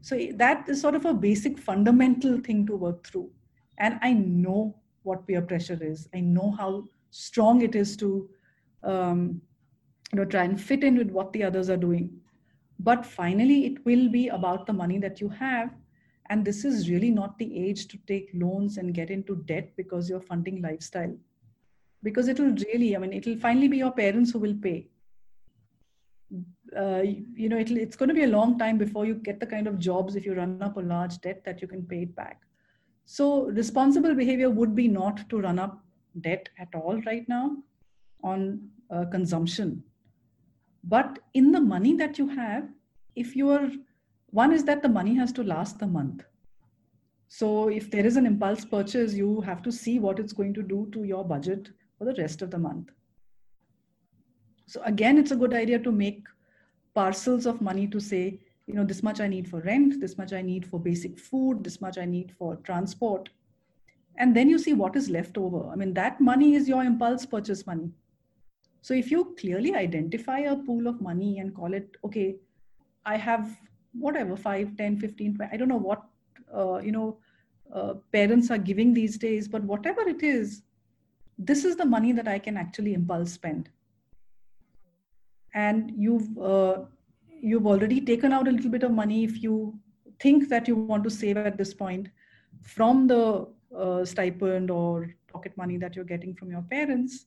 So 0.00 0.16
that 0.34 0.68
is 0.68 0.80
sort 0.80 0.94
of 0.94 1.04
a 1.04 1.14
basic 1.14 1.58
fundamental 1.58 2.38
thing 2.38 2.66
to 2.66 2.76
work 2.76 3.06
through. 3.06 3.30
And 3.78 3.98
I 4.02 4.12
know 4.12 4.76
what 5.02 5.26
peer 5.26 5.42
pressure 5.42 5.78
is. 5.80 6.08
I 6.14 6.20
know 6.20 6.50
how 6.58 6.84
strong 7.10 7.62
it 7.62 7.74
is 7.74 7.96
to 7.96 8.28
um, 8.82 9.40
you 10.12 10.18
know 10.18 10.24
try 10.24 10.44
and 10.44 10.60
fit 10.60 10.84
in 10.84 10.96
with 10.96 11.10
what 11.10 11.32
the 11.32 11.44
others 11.44 11.70
are 11.70 11.76
doing. 11.76 12.10
But 12.78 13.04
finally, 13.04 13.66
it 13.66 13.84
will 13.84 14.08
be 14.08 14.28
about 14.28 14.66
the 14.66 14.72
money 14.72 14.98
that 14.98 15.20
you 15.20 15.28
have. 15.30 15.70
And 16.30 16.44
this 16.44 16.64
is 16.64 16.90
really 16.90 17.10
not 17.10 17.38
the 17.38 17.68
age 17.68 17.88
to 17.88 17.98
take 18.06 18.30
loans 18.34 18.76
and 18.76 18.94
get 18.94 19.10
into 19.10 19.36
debt 19.46 19.72
because 19.76 20.08
you're 20.08 20.20
funding 20.20 20.62
lifestyle. 20.62 21.16
Because 22.02 22.28
it 22.28 22.38
will 22.38 22.54
really, 22.72 22.94
I 22.94 22.98
mean, 22.98 23.12
it 23.12 23.26
will 23.26 23.38
finally 23.38 23.66
be 23.66 23.78
your 23.78 23.90
parents 23.90 24.30
who 24.30 24.38
will 24.38 24.54
pay. 24.54 24.86
Uh, 26.76 27.02
you 27.34 27.48
know, 27.48 27.56
it's 27.58 27.96
going 27.96 28.10
to 28.10 28.14
be 28.14 28.24
a 28.24 28.28
long 28.28 28.58
time 28.58 28.78
before 28.78 29.06
you 29.06 29.14
get 29.14 29.40
the 29.40 29.46
kind 29.46 29.66
of 29.66 29.78
jobs 29.78 30.14
if 30.14 30.26
you 30.26 30.34
run 30.34 30.62
up 30.62 30.76
a 30.76 30.80
large 30.80 31.18
debt 31.20 31.42
that 31.44 31.60
you 31.62 31.66
can 31.66 31.82
pay 31.82 32.02
it 32.02 32.14
back. 32.14 32.42
So 33.10 33.44
responsible 33.44 34.14
behavior 34.14 34.50
would 34.50 34.76
be 34.76 34.86
not 34.86 35.30
to 35.30 35.40
run 35.40 35.58
up 35.58 35.82
debt 36.20 36.50
at 36.58 36.68
all 36.74 37.00
right 37.06 37.26
now 37.26 37.56
on 38.22 38.68
uh, 38.90 39.06
consumption. 39.06 39.82
But 40.84 41.18
in 41.32 41.50
the 41.50 41.60
money 41.60 41.96
that 41.96 42.18
you 42.18 42.28
have, 42.28 42.68
if 43.16 43.34
you 43.34 43.48
are, 43.48 43.70
one 44.26 44.52
is 44.52 44.62
that 44.64 44.82
the 44.82 44.90
money 44.90 45.14
has 45.14 45.32
to 45.32 45.42
last 45.42 45.78
the 45.78 45.86
month. 45.86 46.22
So 47.28 47.68
if 47.68 47.90
there 47.90 48.04
is 48.04 48.18
an 48.18 48.26
impulse 48.26 48.66
purchase, 48.66 49.14
you 49.14 49.40
have 49.40 49.62
to 49.62 49.72
see 49.72 49.98
what 49.98 50.18
it's 50.18 50.34
going 50.34 50.52
to 50.52 50.62
do 50.62 50.86
to 50.92 51.04
your 51.04 51.24
budget 51.24 51.70
for 51.96 52.04
the 52.04 52.14
rest 52.20 52.42
of 52.42 52.50
the 52.50 52.58
month. 52.58 52.90
So 54.66 54.82
again, 54.84 55.16
it's 55.16 55.30
a 55.30 55.36
good 55.36 55.54
idea 55.54 55.78
to 55.78 55.90
make 55.90 56.24
parcels 56.94 57.46
of 57.46 57.62
money 57.62 57.86
to 57.86 58.00
say, 58.00 58.40
you 58.68 58.74
know, 58.74 58.84
this 58.84 59.02
much 59.02 59.20
I 59.20 59.26
need 59.26 59.48
for 59.48 59.60
rent, 59.60 59.98
this 60.00 60.18
much 60.18 60.32
I 60.32 60.42
need 60.42 60.66
for 60.66 60.78
basic 60.78 61.18
food, 61.18 61.64
this 61.64 61.80
much 61.80 61.98
I 61.98 62.04
need 62.04 62.32
for 62.38 62.56
transport. 62.56 63.30
and 64.22 64.34
then 64.36 64.48
you 64.50 64.58
see 64.58 64.72
what 64.78 64.96
is 64.96 65.08
left 65.08 65.38
over. 65.38 65.68
I 65.72 65.76
mean, 65.76 65.94
that 65.94 66.20
money 66.20 66.54
is 66.54 66.68
your 66.68 66.82
impulse 66.82 67.24
purchase 67.24 67.64
money. 67.66 67.90
So 68.82 68.94
if 68.94 69.10
you 69.12 69.36
clearly 69.38 69.74
identify 69.74 70.40
a 70.40 70.56
pool 70.56 70.88
of 70.88 71.00
money 71.00 71.38
and 71.38 71.54
call 71.54 71.72
it, 71.72 71.96
okay, 72.04 72.36
I 73.06 73.16
have 73.16 73.56
whatever, 73.92 74.36
5, 74.36 74.76
10, 74.76 74.98
15, 74.98 75.38
I 75.52 75.56
don't 75.56 75.68
know 75.68 75.76
what, 75.76 76.02
uh, 76.52 76.78
you 76.78 76.92
know, 76.92 77.18
uh, 77.72 77.94
parents 78.12 78.50
are 78.50 78.58
giving 78.58 78.92
these 78.92 79.18
days, 79.18 79.46
but 79.46 79.62
whatever 79.62 80.00
it 80.08 80.22
is, 80.22 80.62
this 81.38 81.64
is 81.64 81.76
the 81.76 81.84
money 81.84 82.12
that 82.12 82.26
I 82.26 82.38
can 82.38 82.56
actually 82.56 82.94
impulse 82.94 83.32
spend. 83.32 83.68
And 85.54 85.92
you've, 85.96 86.36
uh, 86.38 86.84
you've 87.40 87.66
already 87.66 88.00
taken 88.00 88.32
out 88.32 88.48
a 88.48 88.50
little 88.50 88.70
bit 88.70 88.82
of 88.82 88.90
money 88.90 89.24
if 89.24 89.42
you 89.42 89.78
think 90.20 90.48
that 90.48 90.66
you 90.66 90.74
want 90.74 91.04
to 91.04 91.10
save 91.10 91.36
at 91.36 91.56
this 91.56 91.72
point 91.74 92.08
from 92.62 93.06
the 93.06 93.46
uh, 93.76 94.04
stipend 94.04 94.70
or 94.70 95.14
pocket 95.32 95.56
money 95.56 95.76
that 95.76 95.94
you're 95.94 96.04
getting 96.04 96.34
from 96.34 96.50
your 96.50 96.62
parents, 96.62 97.26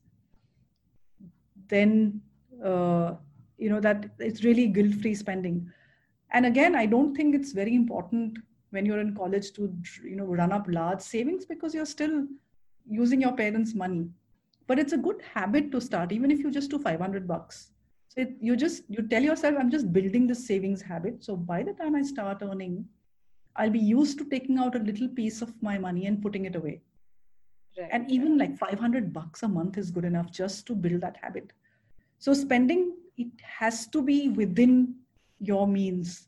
then 1.67 2.21
uh, 2.63 3.13
you 3.57 3.69
know 3.69 3.79
that 3.79 4.09
it's 4.19 4.43
really 4.43 4.67
guilt-free 4.67 5.15
spending. 5.15 5.71
And 6.33 6.45
again, 6.45 6.75
I 6.75 6.85
don't 6.85 7.15
think 7.15 7.35
it's 7.35 7.51
very 7.51 7.75
important 7.75 8.39
when 8.71 8.85
you're 8.85 8.99
in 8.99 9.15
college 9.15 9.51
to 9.53 9.73
you 10.03 10.15
know 10.15 10.25
run 10.25 10.51
up 10.51 10.65
large 10.67 11.01
savings 11.01 11.45
because 11.45 11.73
you're 11.73 11.85
still 11.85 12.25
using 12.89 13.21
your 13.21 13.33
parents' 13.33 13.75
money. 13.75 14.09
But 14.67 14.79
it's 14.79 14.93
a 14.93 14.97
good 14.97 15.21
habit 15.33 15.71
to 15.71 15.81
start, 15.81 16.11
even 16.11 16.31
if 16.31 16.39
you 16.39 16.51
just 16.51 16.71
do 16.71 16.79
500 16.79 17.27
bucks. 17.27 17.71
So 18.11 18.21
it, 18.21 18.33
you 18.41 18.57
just 18.57 18.83
you 18.89 19.07
tell 19.07 19.23
yourself, 19.23 19.55
I'm 19.57 19.71
just 19.71 19.93
building 19.93 20.27
this 20.27 20.45
savings 20.45 20.81
habit. 20.81 21.23
So 21.23 21.37
by 21.37 21.63
the 21.63 21.71
time 21.73 21.95
I 21.95 22.01
start 22.01 22.41
earning 22.41 22.85
I'll 23.55 23.69
be 23.69 23.79
used 23.79 24.17
to 24.19 24.25
taking 24.25 24.57
out 24.57 24.75
a 24.75 24.79
little 24.79 25.07
piece 25.07 25.41
of 25.41 25.53
my 25.61 25.77
money 25.77 26.05
and 26.05 26.21
putting 26.21 26.45
it 26.45 26.55
away. 26.55 26.81
Right. 27.77 27.89
And 27.91 28.09
even 28.11 28.37
like 28.37 28.57
500 28.57 29.13
bucks 29.13 29.43
a 29.43 29.47
month 29.47 29.77
is 29.77 29.91
good 29.91 30.05
enough 30.05 30.31
just 30.31 30.65
to 30.67 30.75
build 30.75 31.01
that 31.01 31.17
habit. 31.21 31.51
So 32.19 32.33
spending, 32.33 32.95
it 33.17 33.31
has 33.43 33.87
to 33.87 34.01
be 34.01 34.29
within 34.29 34.95
your 35.39 35.67
means. 35.67 36.27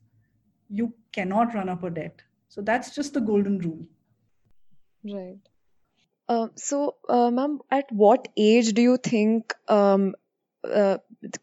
You 0.70 0.94
cannot 1.12 1.54
run 1.54 1.70
up 1.70 1.84
a 1.84 1.90
debt. 1.90 2.22
So 2.50 2.62
that's 2.62 2.96
just 2.96 3.14
the 3.14 3.22
golden 3.22 3.60
rule. 3.60 3.86
Right. 5.04 5.40
Uh, 6.30 6.48
so, 6.56 6.96
uh, 7.10 7.30
ma'am, 7.30 7.60
at 7.70 7.92
what 7.92 8.28
age 8.38 8.74
do 8.74 8.82
you 8.82 8.98
think 8.98 9.54
um, 9.68 10.16
uh, 10.64 10.98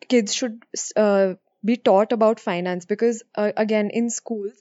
kids 0.09 0.35
should 0.35 0.63
uh, 0.97 1.35
be 1.65 1.77
taught 1.77 2.13
about 2.13 2.41
finance? 2.41 2.85
Because, 2.87 3.23
uh, 3.35 3.53
again, 3.57 3.91
in 3.91 4.11
schools, 4.11 4.53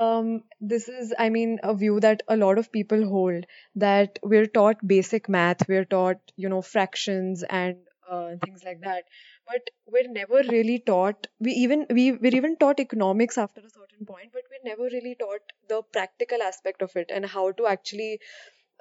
um, 0.00 0.44
this 0.60 0.88
is, 0.88 1.12
I 1.18 1.28
mean, 1.28 1.58
a 1.62 1.74
view 1.74 2.00
that 2.00 2.22
a 2.28 2.36
lot 2.36 2.58
of 2.58 2.70
people 2.72 3.06
hold 3.08 3.44
that 3.76 4.18
we're 4.22 4.46
taught 4.46 4.86
basic 4.86 5.28
math, 5.28 5.68
we're 5.68 5.84
taught, 5.84 6.18
you 6.36 6.48
know, 6.48 6.62
fractions 6.62 7.42
and 7.42 7.76
uh, 8.08 8.36
things 8.44 8.62
like 8.64 8.80
that. 8.82 9.04
But 9.46 9.70
we're 9.86 10.08
never 10.08 10.42
really 10.48 10.78
taught. 10.78 11.26
We 11.40 11.52
even 11.52 11.86
we 11.90 12.12
we're 12.12 12.36
even 12.36 12.56
taught 12.56 12.80
economics 12.80 13.38
after 13.38 13.60
a 13.60 13.70
certain 13.70 14.06
point, 14.06 14.30
but 14.32 14.42
we're 14.50 14.68
never 14.70 14.84
really 14.84 15.16
taught 15.18 15.40
the 15.68 15.82
practical 15.92 16.42
aspect 16.42 16.82
of 16.82 16.94
it 16.96 17.10
and 17.12 17.24
how 17.26 17.52
to 17.52 17.66
actually 17.66 18.20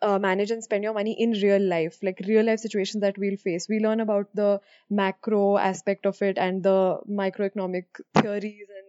uh, 0.02 0.20
manage 0.20 0.52
and 0.52 0.64
spend 0.64 0.84
your 0.84 0.94
money 0.94 1.14
in 1.20 1.32
real 1.32 1.62
life, 1.62 1.98
like 2.04 2.22
real 2.28 2.46
life 2.46 2.60
situations 2.60 3.02
that 3.02 3.18
we'll 3.18 3.38
face. 3.38 3.68
We 3.70 3.80
learn 3.80 4.00
about 4.00 4.28
the 4.36 4.62
macro 4.90 5.58
aspect 5.58 6.06
of 6.06 6.22
it 6.22 6.38
and 6.38 6.64
the 6.64 7.00
microeconomic 7.10 7.86
theories 8.16 8.68
and 8.78 8.88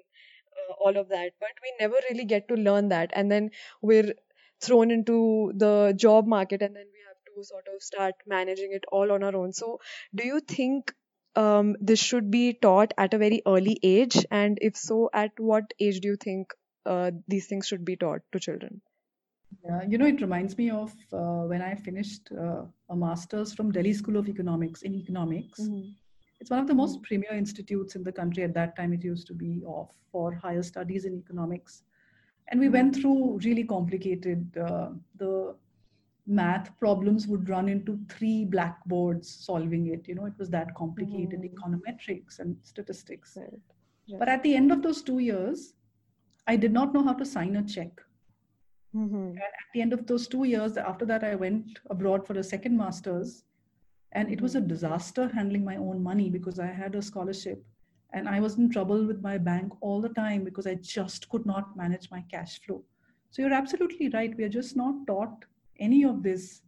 all 0.81 0.97
of 0.97 1.09
that 1.09 1.33
but 1.41 1.51
we 1.63 1.73
never 1.81 1.97
really 2.11 2.25
get 2.25 2.49
to 2.49 2.55
learn 2.55 2.89
that. 2.89 3.11
And 3.15 3.31
then 3.31 3.51
we're 3.83 4.15
thrown 4.61 4.91
into 4.91 5.53
the 5.57 5.95
job 5.97 6.27
market 6.27 6.63
and 6.63 6.75
then 6.75 6.87
we 6.93 7.01
have 7.07 7.17
to 7.35 7.45
sort 7.45 7.67
of 7.75 7.83
start 7.83 8.15
managing 8.27 8.73
it 8.73 8.85
all 8.93 9.13
on 9.13 9.23
our 9.23 9.35
own. 9.37 9.53
So 9.53 9.81
do 10.15 10.27
you 10.27 10.41
think 10.41 10.93
um, 11.37 11.77
this 11.81 12.01
should 12.01 12.31
be 12.31 12.53
taught 12.55 12.93
at 12.99 13.15
a 13.15 13.19
very 13.19 13.43
early 13.47 13.79
age? 13.83 14.25
And 14.31 14.59
if 14.61 14.77
so 14.77 15.11
at 15.13 15.33
what 15.39 15.73
age 15.81 16.01
do 16.01 16.09
you 16.09 16.17
think 16.17 16.53
uh, 16.87 17.11
these 17.29 17.47
things 17.47 17.67
should 17.67 17.85
be 17.85 17.97
taught 17.97 18.21
to 18.33 18.41
children 18.41 18.81
yeah, 19.65 19.83
you 19.87 19.99
know, 19.99 20.07
it 20.07 20.21
reminds 20.21 20.57
me 20.57 20.71
of 20.71 20.93
uh, 21.13 21.45
when 21.47 21.63
I 21.63 21.75
finished 21.75 22.31
uh, 22.33 22.63
a 22.91 22.97
master's 22.97 23.53
from 23.53 23.73
Delhi 23.73 23.93
School 23.93 24.17
of 24.17 24.29
Economics 24.29 24.83
in 24.83 24.95
economics. 24.95 25.61
Mm-hmm. 25.61 25.91
It's 26.41 26.51
one 26.51 26.61
of 26.61 26.69
the 26.69 26.75
most 26.75 27.03
premier 27.03 27.33
institutes 27.33 27.97
in 27.97 28.05
the 28.05 28.13
country 28.13 28.45
at 28.45 28.55
that 28.55 28.77
time. 28.77 28.93
It 28.93 29.03
used 29.03 29.27
to 29.29 29.35
be 29.35 29.63
of 29.67 29.91
for 30.13 30.35
higher 30.35 30.63
studies 30.63 31.05
in 31.05 31.15
economics, 31.15 31.83
and 32.49 32.61
we 32.61 32.69
went 32.69 32.95
through 32.97 33.41
really 33.45 33.65
complicated. 33.65 34.57
Uh, 34.57 34.91
the 35.17 35.57
math 36.27 36.79
problems 36.79 37.27
would 37.27 37.49
run 37.49 37.69
into 37.69 37.99
three 38.11 38.45
blackboards 38.45 39.29
solving 39.29 39.87
it. 39.89 40.07
You 40.07 40.15
know, 40.15 40.27
it 40.27 40.35
was 40.39 40.51
that 40.51 40.75
complicated, 40.75 41.41
mm. 41.41 41.51
econometrics 41.53 42.39
and 42.39 42.57
statistics. 42.63 43.37
Right. 43.37 43.49
Right. 44.11 44.19
But 44.19 44.29
at 44.29 44.43
the 44.43 44.55
end 44.55 44.71
of 44.71 44.83
those 44.83 45.03
two 45.03 45.19
years, 45.19 45.73
I 46.47 46.57
did 46.57 46.73
not 46.73 46.95
know 46.95 47.03
how 47.03 47.15
to 47.15 47.25
sign 47.25 47.57
a 47.57 47.63
check. 47.63 48.01
Mm-hmm. 48.95 49.17
And 49.17 49.39
at 49.39 49.69
the 49.75 49.83
end 49.83 49.93
of 49.93 50.07
those 50.07 50.27
two 50.27 50.45
years, 50.45 50.77
after 50.77 51.05
that, 51.07 51.23
I 51.23 51.35
went 51.35 51.79
abroad 51.91 52.27
for 52.27 52.39
a 52.39 52.43
second 52.43 52.77
master's 52.77 53.45
and 54.13 54.31
it 54.33 54.41
was 54.41 54.55
a 54.55 54.61
disaster 54.61 55.29
handling 55.29 55.65
my 55.65 55.77
own 55.77 56.03
money 56.03 56.31
because 56.31 56.59
I 56.59 56.67
had 56.67 56.95
a 56.95 57.03
scholarship 57.03 57.63
and 58.13 58.29
I 58.29 58.41
was 58.41 58.57
in 58.57 58.71
trouble 58.71 59.05
with 59.05 59.21
my 59.21 59.37
bank 59.37 59.73
all 59.83 60.01
the 60.01 60.09
time 60.09 60.45
because 60.45 60.67
I 60.67 60.75
just 60.77 61.29
could 61.29 61.45
not 61.45 61.77
manage 61.77 62.11
my 62.11 62.25
cash 62.31 62.61
flow. 62.63 62.83
So 63.31 63.43
you're 63.43 63.53
absolutely 63.53 64.09
right. 64.09 64.35
We 64.35 64.45
are 64.45 64.49
just 64.49 64.77
not 64.77 65.07
taught 65.07 65.45
any 65.79 66.05
of 66.05 66.23
this. 66.23 66.63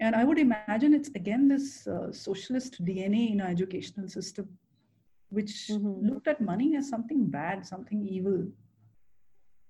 And 0.00 0.16
I 0.16 0.24
would 0.24 0.38
imagine 0.38 0.94
it's 0.94 1.10
again 1.10 1.46
this 1.46 1.86
uh, 1.86 2.12
socialist 2.12 2.84
DNA 2.84 3.32
in 3.32 3.40
our 3.40 3.48
educational 3.48 4.08
system, 4.08 4.48
which 5.30 5.68
mm-hmm. 5.70 6.08
looked 6.08 6.26
at 6.26 6.40
money 6.40 6.76
as 6.76 6.88
something 6.88 7.26
bad, 7.26 7.64
something 7.64 8.04
evil. 8.04 8.46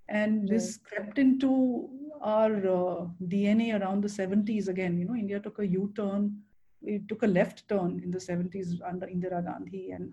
And 0.08 0.48
this 0.48 0.78
crept 0.78 1.18
into 1.18 1.88
our 2.22 2.54
uh, 2.54 3.06
DNA 3.26 3.78
around 3.78 4.02
the 4.02 4.08
70s 4.08 4.68
again. 4.68 4.98
You 4.98 5.04
know, 5.04 5.14
India 5.14 5.38
took 5.38 5.58
a 5.58 5.66
U 5.66 5.92
turn 5.94 6.42
it 6.82 7.08
took 7.08 7.22
a 7.22 7.26
left 7.26 7.68
turn 7.68 8.00
in 8.02 8.10
the 8.10 8.18
70s 8.18 8.80
under 8.86 9.06
Indira 9.06 9.44
Gandhi. 9.44 9.90
And 9.90 10.12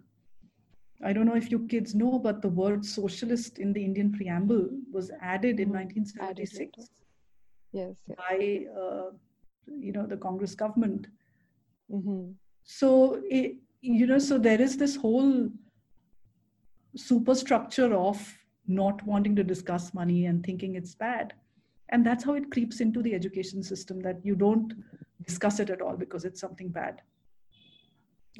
I 1.03 1.13
don't 1.13 1.25
know 1.25 1.35
if 1.35 1.51
you 1.51 1.67
kids 1.67 1.93
know, 1.93 2.17
but 2.17 2.41
the 2.41 2.49
word 2.49 2.85
socialist 2.85 3.59
in 3.59 3.73
the 3.73 3.83
Indian 3.83 4.11
preamble 4.11 4.69
was 4.91 5.11
added 5.21 5.59
in 5.59 5.69
1976 5.69 6.71
mm-hmm. 6.71 7.77
yes, 7.77 7.97
yes. 8.07 8.17
by, 8.17 8.65
uh, 8.79 9.11
you 9.67 9.91
know, 9.91 10.05
the 10.05 10.17
Congress 10.17 10.55
government. 10.55 11.07
Mm-hmm. 11.91 12.31
So, 12.63 13.21
it, 13.25 13.57
you 13.81 14.07
know, 14.07 14.19
so 14.19 14.37
there 14.37 14.61
is 14.61 14.77
this 14.77 14.95
whole 14.95 15.49
superstructure 16.95 17.93
of 17.93 18.35
not 18.67 19.05
wanting 19.05 19.35
to 19.35 19.43
discuss 19.43 19.93
money 19.93 20.25
and 20.25 20.45
thinking 20.45 20.75
it's 20.75 20.95
bad. 20.95 21.33
And 21.89 22.05
that's 22.05 22.23
how 22.23 22.33
it 22.33 22.51
creeps 22.51 22.79
into 22.81 23.01
the 23.01 23.13
education 23.13 23.61
system 23.61 24.01
that 24.01 24.17
you 24.23 24.35
don't 24.35 24.73
discuss 25.23 25.59
it 25.59 25.69
at 25.69 25.81
all 25.81 25.95
because 25.95 26.25
it's 26.25 26.41
something 26.41 26.69
bad. 26.69 27.01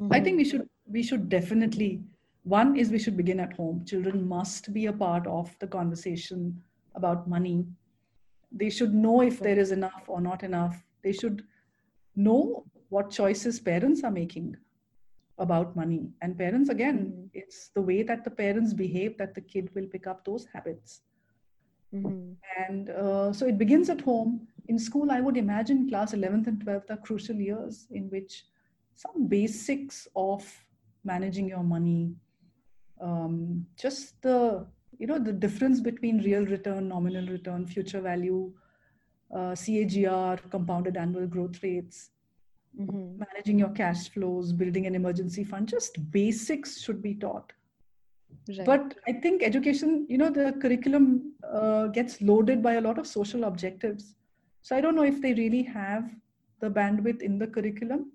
Mm-hmm. 0.00 0.12
i 0.12 0.20
think 0.20 0.36
we 0.36 0.44
should 0.44 0.68
we 0.86 1.02
should 1.02 1.30
definitely 1.30 2.02
one 2.46 2.76
is 2.76 2.90
we 2.90 3.00
should 3.00 3.16
begin 3.16 3.40
at 3.40 3.54
home. 3.54 3.84
Children 3.84 4.28
must 4.28 4.72
be 4.72 4.86
a 4.86 4.92
part 4.92 5.26
of 5.26 5.52
the 5.58 5.66
conversation 5.66 6.62
about 6.94 7.28
money. 7.28 7.66
They 8.52 8.70
should 8.70 8.94
know 8.94 9.20
if 9.20 9.40
there 9.40 9.58
is 9.58 9.72
enough 9.72 10.04
or 10.06 10.20
not 10.20 10.44
enough. 10.44 10.80
They 11.02 11.12
should 11.12 11.42
know 12.14 12.64
what 12.88 13.10
choices 13.10 13.58
parents 13.58 14.04
are 14.04 14.12
making 14.12 14.56
about 15.38 15.76
money 15.76 16.08
and 16.22 16.38
parents 16.38 16.70
again 16.70 16.98
mm-hmm. 16.98 17.26
it's 17.34 17.70
the 17.74 17.80
way 17.80 18.02
that 18.02 18.24
the 18.24 18.30
parents 18.30 18.72
behave 18.72 19.16
that 19.18 19.34
the 19.34 19.40
kid 19.40 19.68
will 19.74 19.86
pick 19.86 20.06
up 20.06 20.24
those 20.24 20.46
habits 20.52 21.02
mm-hmm. 21.94 22.32
and 22.68 22.90
uh, 22.90 23.32
so 23.32 23.46
it 23.46 23.58
begins 23.58 23.90
at 23.90 24.00
home 24.00 24.46
in 24.68 24.78
school, 24.78 25.10
I 25.10 25.20
would 25.20 25.36
imagine 25.36 25.88
class 25.88 26.12
11th 26.12 26.46
and 26.46 26.64
12th 26.64 26.90
are 26.90 26.96
crucial 26.96 27.36
years 27.36 27.86
in 27.90 28.08
which 28.10 28.44
some 28.94 29.28
basics 29.28 30.08
of 30.16 30.44
managing 31.04 31.48
your 31.48 31.62
money, 31.62 32.14
um, 33.00 33.66
just 33.78 34.20
the 34.22 34.66
you 34.98 35.06
know 35.06 35.18
the 35.18 35.32
difference 35.32 35.80
between 35.80 36.22
real 36.22 36.46
return, 36.46 36.88
nominal 36.88 37.26
return, 37.26 37.66
future 37.66 38.00
value, 38.00 38.50
uh, 39.34 39.52
CAGR, 39.52 40.50
compounded 40.50 40.96
annual 40.96 41.26
growth 41.26 41.62
rates, 41.62 42.10
mm-hmm. 42.78 43.18
managing 43.18 43.58
your 43.58 43.70
cash 43.70 44.08
flows, 44.10 44.52
building 44.52 44.86
an 44.86 44.94
emergency 44.94 45.44
fund, 45.44 45.68
just 45.68 46.10
basics 46.10 46.80
should 46.80 47.02
be 47.02 47.14
taught. 47.14 47.52
Right. 48.48 48.64
But 48.64 48.94
I 49.08 49.12
think 49.12 49.42
education, 49.42 50.06
you 50.08 50.18
know, 50.18 50.30
the 50.30 50.52
curriculum 50.60 51.32
uh, 51.42 51.88
gets 51.88 52.20
loaded 52.20 52.62
by 52.62 52.74
a 52.74 52.80
lot 52.80 52.98
of 52.98 53.06
social 53.06 53.44
objectives. 53.44 54.14
So 54.62 54.76
I 54.76 54.80
don't 54.80 54.94
know 54.94 55.04
if 55.04 55.20
they 55.20 55.34
really 55.34 55.62
have 55.62 56.10
the 56.60 56.70
bandwidth 56.70 57.22
in 57.22 57.38
the 57.38 57.46
curriculum, 57.46 58.12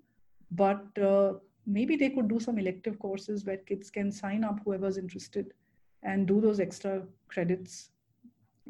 but 0.50 0.86
uh, 0.98 1.34
maybe 1.66 1.96
they 1.96 2.10
could 2.10 2.28
do 2.28 2.40
some 2.40 2.58
elective 2.58 2.98
courses 2.98 3.44
where 3.44 3.58
kids 3.58 3.90
can 3.90 4.10
sign 4.10 4.44
up, 4.44 4.60
whoever's 4.64 4.98
interested, 4.98 5.52
and 6.02 6.26
do 6.26 6.40
those 6.40 6.60
extra 6.60 7.02
credits 7.28 7.90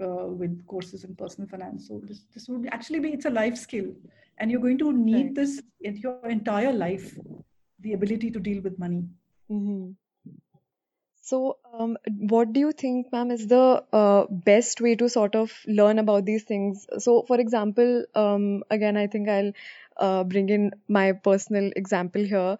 uh, 0.01 0.27
with 0.27 0.67
courses 0.67 1.05
in 1.05 1.15
personal 1.15 1.49
finance. 1.49 1.89
So 1.89 2.01
this, 2.05 2.25
this 2.35 2.49
would 2.49 2.69
actually 2.73 3.01
be, 3.01 3.11
it's 3.11 3.25
a 3.25 3.31
life 3.31 3.57
skill 3.57 3.87
and 4.39 4.51
you're 4.51 4.61
going 4.61 4.79
to 4.79 4.93
need 4.93 5.27
right. 5.27 5.35
this 5.35 5.63
in 5.81 5.97
your 5.97 6.19
entire 6.29 6.73
life, 6.73 7.19
the 7.81 7.93
ability 7.93 8.31
to 8.31 8.41
deal 8.41 8.63
with 8.63 8.79
money. 8.79 9.05
Mm-hmm. 9.51 9.91
So, 11.25 11.59
um, 11.73 11.97
what 12.07 12.53
do 12.53 12.59
you 12.59 12.73
think, 12.73 13.13
ma'am, 13.13 13.31
is 13.31 13.47
the 13.47 13.85
uh, 13.93 14.27
best 14.29 14.81
way 14.81 14.97
to 14.97 15.09
sort 15.09 15.37
of 15.37 15.53
learn 15.69 16.01
about 16.01 16.25
these 16.25 16.43
things? 16.43 16.87
So, 16.99 17.23
for 17.23 17.39
example, 17.39 18.05
um, 18.17 18.65
again, 18.71 18.97
I 18.97 19.07
think 19.07 19.29
I'll 19.29 19.53
uh, 19.97 20.25
bring 20.25 20.49
in 20.49 20.73
my 20.89 21.13
personal 21.13 21.71
example 21.77 22.23
here. 22.25 22.57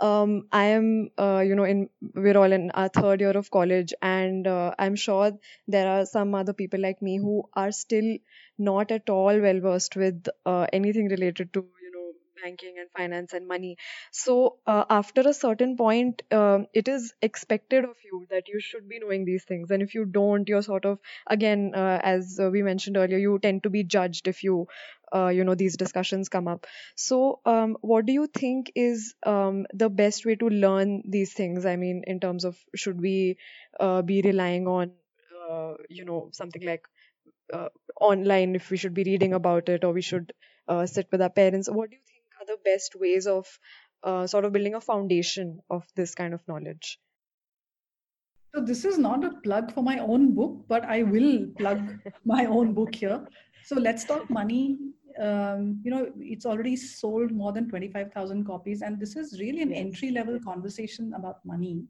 Um, 0.00 0.46
I 0.52 0.64
am, 0.66 1.10
uh, 1.18 1.42
you 1.46 1.54
know, 1.54 1.64
in 1.64 1.88
we're 2.14 2.36
all 2.36 2.52
in 2.52 2.70
our 2.72 2.88
third 2.88 3.20
year 3.20 3.30
of 3.36 3.50
college, 3.50 3.94
and 4.02 4.46
uh, 4.46 4.74
I'm 4.78 4.96
sure 4.96 5.32
there 5.68 5.88
are 5.88 6.06
some 6.06 6.34
other 6.34 6.52
people 6.52 6.80
like 6.80 7.00
me 7.02 7.16
who 7.18 7.48
are 7.54 7.72
still 7.72 8.16
not 8.58 8.90
at 8.90 9.08
all 9.10 9.38
well 9.40 9.60
versed 9.60 9.96
with 9.96 10.26
uh, 10.44 10.66
anything 10.72 11.08
related 11.08 11.52
to 11.54 11.60
you 11.82 11.90
know 11.92 12.12
banking 12.42 12.74
and 12.78 12.88
finance 12.96 13.32
and 13.32 13.48
money. 13.48 13.76
So, 14.12 14.58
uh, 14.66 14.84
after 14.90 15.22
a 15.22 15.32
certain 15.32 15.76
point, 15.76 16.22
uh, 16.30 16.60
it 16.74 16.88
is 16.88 17.14
expected 17.22 17.84
of 17.84 17.96
you 18.04 18.26
that 18.30 18.48
you 18.48 18.60
should 18.60 18.88
be 18.88 18.98
knowing 18.98 19.24
these 19.24 19.44
things. 19.44 19.70
And 19.70 19.82
if 19.82 19.94
you 19.94 20.04
don't, 20.04 20.46
you're 20.48 20.62
sort 20.62 20.84
of, 20.84 20.98
again, 21.26 21.72
uh, 21.74 22.00
as 22.02 22.38
we 22.52 22.62
mentioned 22.62 22.96
earlier, 22.98 23.18
you 23.18 23.38
tend 23.38 23.62
to 23.62 23.70
be 23.70 23.84
judged 23.84 24.28
if 24.28 24.44
you, 24.44 24.66
uh, 25.14 25.28
you 25.28 25.44
know, 25.44 25.54
these 25.54 25.76
discussions 25.76 26.28
come 26.28 26.48
up. 26.48 26.66
So, 26.96 27.40
um, 27.44 27.76
what 27.80 28.06
do 28.06 28.12
you 28.12 28.26
think 28.26 28.72
is 28.74 29.14
um, 29.24 29.66
the 29.72 29.88
best 29.88 30.24
way 30.26 30.36
to 30.36 30.48
learn 30.48 31.02
these 31.08 31.32
things? 31.32 31.66
I 31.66 31.76
mean, 31.76 32.04
in 32.06 32.20
terms 32.20 32.44
of 32.44 32.56
should 32.74 33.00
we 33.00 33.38
uh, 33.78 34.02
be 34.02 34.22
relying 34.22 34.66
on, 34.66 34.92
uh, 35.50 35.74
you 35.88 36.04
know, 36.04 36.30
something 36.32 36.64
like 36.64 36.86
online 38.00 38.56
if 38.56 38.70
we 38.70 38.76
should 38.76 38.94
be 38.94 39.04
reading 39.04 39.32
about 39.32 39.68
it 39.68 39.84
or 39.84 39.92
we 39.92 40.02
should 40.02 40.32
sit 40.86 41.06
with 41.12 41.22
our 41.22 41.30
parents? 41.30 41.68
What 41.70 41.90
do 41.90 41.96
you 41.96 42.02
think? 42.04 42.16
are 42.40 42.46
the 42.46 42.60
best 42.64 42.94
ways 42.96 43.26
of 43.26 43.46
uh, 44.02 44.26
sort 44.26 44.44
of 44.44 44.52
building 44.52 44.74
a 44.74 44.80
foundation 44.80 45.60
of 45.70 45.84
this 45.94 46.14
kind 46.14 46.34
of 46.34 46.46
knowledge? 46.48 46.98
So, 48.54 48.62
this 48.62 48.84
is 48.84 48.98
not 48.98 49.24
a 49.24 49.32
plug 49.42 49.72
for 49.72 49.82
my 49.82 49.98
own 49.98 50.34
book, 50.34 50.64
but 50.68 50.84
I 50.84 51.02
will 51.02 51.46
plug 51.58 51.98
my 52.24 52.46
own 52.46 52.72
book 52.72 52.94
here. 52.94 53.26
So, 53.64 53.76
Let's 53.76 54.04
Talk 54.04 54.30
Money. 54.30 54.78
Um, 55.20 55.80
you 55.82 55.90
know, 55.90 56.10
it's 56.18 56.44
already 56.44 56.76
sold 56.76 57.32
more 57.32 57.52
than 57.52 57.68
25,000 57.68 58.44
copies, 58.44 58.82
and 58.82 59.00
this 59.00 59.16
is 59.16 59.40
really 59.40 59.62
an 59.62 59.72
entry 59.72 60.10
level 60.10 60.38
conversation 60.38 61.14
about 61.14 61.44
money. 61.44 61.84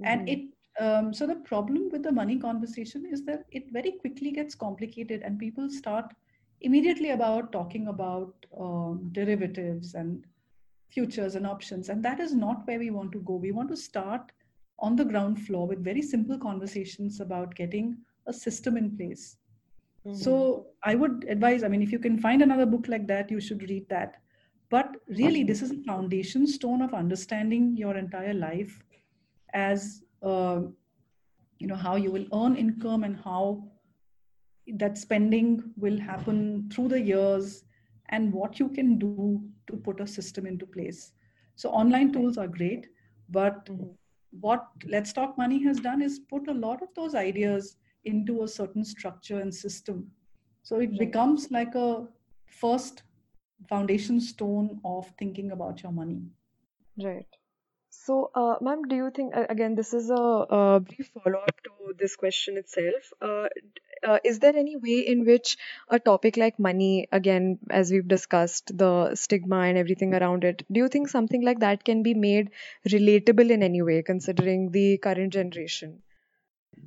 Mm-hmm. 0.00 0.04
And 0.04 0.28
it 0.28 0.40
um, 0.80 1.12
so 1.12 1.26
the 1.26 1.36
problem 1.36 1.90
with 1.90 2.02
the 2.02 2.12
money 2.12 2.38
conversation 2.38 3.04
is 3.10 3.24
that 3.26 3.44
it 3.50 3.70
very 3.70 3.92
quickly 3.92 4.30
gets 4.30 4.54
complicated 4.54 5.20
and 5.22 5.38
people 5.38 5.68
start 5.68 6.14
immediately 6.62 7.10
about 7.10 7.52
talking 7.52 7.88
about 7.88 8.34
um, 8.58 9.10
derivatives 9.12 9.94
and 9.94 10.24
futures 10.88 11.34
and 11.34 11.46
options. 11.46 11.88
And 11.88 12.02
that 12.04 12.20
is 12.20 12.34
not 12.34 12.66
where 12.66 12.78
we 12.78 12.90
want 12.90 13.12
to 13.12 13.20
go. 13.20 13.34
We 13.34 13.52
want 13.52 13.68
to 13.70 13.76
start 13.76 14.32
on 14.78 14.96
the 14.96 15.04
ground 15.04 15.40
floor 15.42 15.66
with 15.66 15.84
very 15.84 16.02
simple 16.02 16.38
conversations 16.38 17.20
about 17.20 17.54
getting 17.54 17.98
a 18.26 18.32
system 18.32 18.76
in 18.76 18.96
place. 18.96 19.36
Mm-hmm. 20.06 20.18
So 20.18 20.66
I 20.82 20.94
would 20.94 21.24
advise, 21.28 21.62
I 21.62 21.68
mean, 21.68 21.82
if 21.82 21.92
you 21.92 21.98
can 21.98 22.18
find 22.18 22.42
another 22.42 22.66
book 22.66 22.88
like 22.88 23.06
that, 23.06 23.30
you 23.30 23.40
should 23.40 23.62
read 23.68 23.88
that. 23.88 24.16
But 24.70 24.96
really, 25.06 25.44
this 25.44 25.62
is 25.62 25.70
a 25.70 25.82
foundation 25.84 26.46
stone 26.46 26.82
of 26.82 26.94
understanding 26.94 27.76
your 27.76 27.96
entire 27.96 28.34
life 28.34 28.82
as, 29.52 30.02
uh, 30.22 30.62
you 31.58 31.66
know, 31.66 31.76
how 31.76 31.96
you 31.96 32.10
will 32.10 32.26
earn 32.32 32.56
income 32.56 33.04
and 33.04 33.16
how 33.22 33.64
that 34.66 34.96
spending 34.96 35.62
will 35.76 35.98
happen 35.98 36.70
through 36.72 36.88
the 36.88 37.00
years 37.00 37.64
and 38.08 38.32
what 38.32 38.58
you 38.58 38.68
can 38.68 38.98
do 38.98 39.42
to 39.66 39.76
put 39.76 40.00
a 40.00 40.06
system 40.06 40.46
into 40.46 40.66
place. 40.66 41.12
So 41.56 41.70
online 41.70 42.12
tools 42.12 42.38
are 42.38 42.48
great, 42.48 42.88
but 43.28 43.66
mm-hmm. 43.66 43.88
what 44.40 44.66
Let's 44.86 45.12
Talk 45.12 45.36
Money 45.36 45.62
has 45.64 45.80
done 45.80 46.02
is 46.02 46.18
put 46.18 46.48
a 46.48 46.54
lot 46.54 46.82
of 46.82 46.88
those 46.94 47.14
ideas 47.14 47.76
into 48.04 48.42
a 48.42 48.48
certain 48.48 48.84
structure 48.84 49.40
and 49.40 49.54
system. 49.54 50.10
So 50.62 50.80
it 50.80 50.90
right. 50.90 50.98
becomes 50.98 51.50
like 51.50 51.74
a 51.74 52.06
first 52.46 53.02
foundation 53.68 54.20
stone 54.20 54.80
of 54.84 55.10
thinking 55.18 55.52
about 55.52 55.82
your 55.82 55.92
money. 55.92 56.22
Right. 57.02 57.26
So, 57.90 58.30
uh, 58.34 58.56
ma'am, 58.60 58.82
do 58.88 58.96
you 58.96 59.10
think, 59.14 59.34
again, 59.34 59.74
this 59.74 59.92
is 59.94 60.10
a, 60.10 60.14
a 60.14 60.80
brief 60.80 61.10
follow 61.12 61.38
up 61.38 61.60
to 61.64 61.94
this 61.98 62.16
question 62.16 62.56
itself. 62.56 63.12
Uh, 63.20 63.48
uh, 64.02 64.18
is 64.24 64.38
there 64.40 64.56
any 64.56 64.76
way 64.76 65.00
in 65.06 65.24
which 65.24 65.56
a 65.88 66.00
topic 66.00 66.36
like 66.36 66.58
money, 66.58 67.06
again, 67.12 67.58
as 67.70 67.92
we've 67.92 68.08
discussed, 68.08 68.76
the 68.76 69.14
stigma 69.14 69.60
and 69.60 69.78
everything 69.78 70.14
around 70.14 70.42
it, 70.42 70.64
do 70.72 70.80
you 70.80 70.88
think 70.88 71.08
something 71.08 71.42
like 71.42 71.60
that 71.60 71.84
can 71.84 72.02
be 72.02 72.14
made 72.14 72.50
relatable 72.88 73.50
in 73.50 73.62
any 73.62 73.82
way, 73.82 74.02
considering 74.02 74.70
the 74.70 74.98
current 74.98 75.32
generation? 75.32 76.02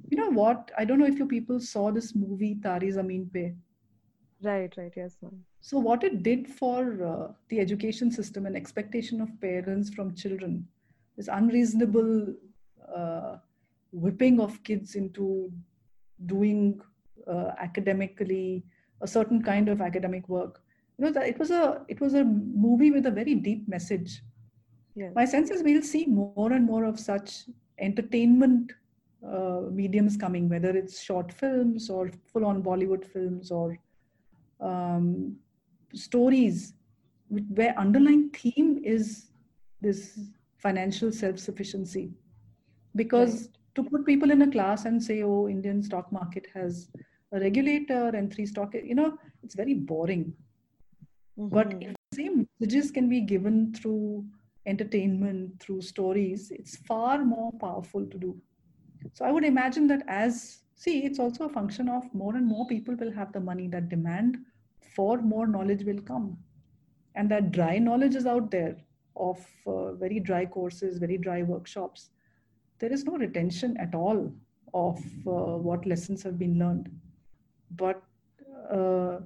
You 0.10 0.18
know 0.18 0.30
what? 0.30 0.72
I 0.78 0.86
don't 0.86 1.00
know 1.00 1.06
if 1.06 1.18
you 1.18 1.26
people 1.26 1.60
saw 1.60 1.92
this 1.92 2.16
movie 2.16 2.56
Taare 2.56 2.94
Zameen 2.94 3.32
Pe. 3.32 3.54
Right, 4.42 4.74
right, 4.78 4.94
yes, 4.96 5.18
ma'am. 5.22 5.44
So, 5.62 5.80
what 5.80 6.04
it 6.04 6.22
did 6.22 6.48
for 6.48 7.04
uh, 7.04 7.34
the 7.50 7.60
education 7.60 8.12
system 8.12 8.46
and 8.46 8.56
expectation 8.56 9.22
of 9.22 9.30
parents 9.42 9.90
from 9.90 10.14
children, 10.14 10.68
this 11.18 11.28
unreasonable 11.28 12.34
uh, 12.96 13.38
whipping 13.92 14.40
of 14.40 14.62
kids 14.64 14.96
into 14.96 15.52
doing 16.26 16.82
uh, 17.28 17.52
academically 17.60 18.64
a 19.02 19.08
certain 19.08 19.42
kind 19.42 19.70
of 19.70 19.82
academic 19.82 20.28
work 20.30 20.62
you 20.98 21.06
know 21.06 21.12
that 21.12 21.28
it 21.28 21.38
was 21.38 21.52
a 21.52 21.82
it 21.88 22.00
was 22.00 22.14
a 22.14 22.24
movie 22.24 22.92
with 22.92 23.06
a 23.06 23.12
very 23.12 23.36
deep 23.36 23.68
message 23.68 24.22
yes. 24.96 25.12
my 25.16 25.26
sense 25.26 25.50
is 25.50 25.64
we'll 25.64 25.82
see 25.82 26.06
more 26.06 26.52
and 26.54 26.66
more 26.66 26.84
of 26.86 27.00
such 27.00 27.46
entertainment 27.80 28.72
uh, 29.28 29.62
mediums 29.72 30.18
coming 30.18 30.48
whether 30.50 30.70
it's 30.70 31.02
short 31.02 31.32
films 31.32 31.90
or 31.90 32.12
full 32.32 32.46
on 32.46 32.62
bollywood 32.62 33.06
films 33.06 33.52
or 33.52 33.78
um, 34.62 35.36
stories 35.94 36.74
where 37.30 37.78
underlying 37.78 38.30
theme 38.30 38.80
is 38.84 39.32
this 39.82 40.20
financial 40.58 41.12
self-sufficiency 41.12 42.12
because 42.96 43.50
to 43.76 43.84
put 43.84 44.06
people 44.06 44.32
in 44.32 44.42
a 44.44 44.52
class 44.52 44.86
and 44.86 45.04
say 45.04 45.22
oh 45.24 45.48
indian 45.48 45.82
stock 45.84 46.12
market 46.12 46.48
has 46.54 46.90
a 47.36 47.40
regulator 47.40 48.10
and 48.10 48.34
three 48.34 48.46
stock, 48.46 48.74
you 48.74 48.96
know, 48.96 49.18
it's 49.44 49.56
very 49.56 49.74
boring. 49.74 50.34
Mm-hmm. 51.38 51.54
But 51.54 51.74
if 51.82 51.96
the 52.12 52.16
same 52.16 52.48
messages 52.60 52.92
can 52.92 53.10
be 53.10 53.22
given 53.22 53.74
through 53.74 54.26
entertainment, 54.66 55.60
through 55.60 55.82
stories, 55.82 56.52
it's 56.52 56.78
far 56.78 57.24
more 57.24 57.52
powerful 57.60 58.06
to 58.06 58.18
do. 58.18 58.38
So 59.14 59.26
I 59.26 59.32
would 59.32 59.44
imagine 59.46 59.88
that 59.88 60.04
as, 60.08 60.60
see, 60.76 61.04
it's 61.06 61.20
also 61.20 61.46
a 61.46 61.50
function 61.50 61.90
of 61.90 62.14
more 62.14 62.36
and 62.36 62.46
more 62.46 62.68
people 62.68 62.96
will 62.96 63.12
have 63.12 63.32
the 63.32 63.40
money 63.40 63.68
that 63.70 63.90
demand 63.90 64.38
for 64.96 65.22
more 65.22 65.48
knowledge 65.48 65.84
will 65.84 66.02
come. 66.02 66.38
And 67.16 67.30
that 67.32 67.52
dry 67.52 67.78
knowledge 67.78 68.16
is 68.16 68.26
out 68.26 68.52
there 68.52 68.78
of 69.16 69.46
uh, 69.66 69.94
very 69.94 70.20
dry 70.20 70.46
courses, 70.46 70.98
very 70.98 71.18
dry 71.18 71.44
workshops. 71.44 72.10
There 72.80 72.92
is 72.92 73.06
no 73.06 73.18
retention 73.18 73.78
at 73.78 73.96
all 73.96 74.34
of 74.74 75.00
uh, 75.26 75.58
what 75.58 75.86
lessons 75.86 76.22
have 76.24 76.38
been 76.38 76.60
learned 76.60 76.90
but 77.72 78.02
uh, 78.72 79.20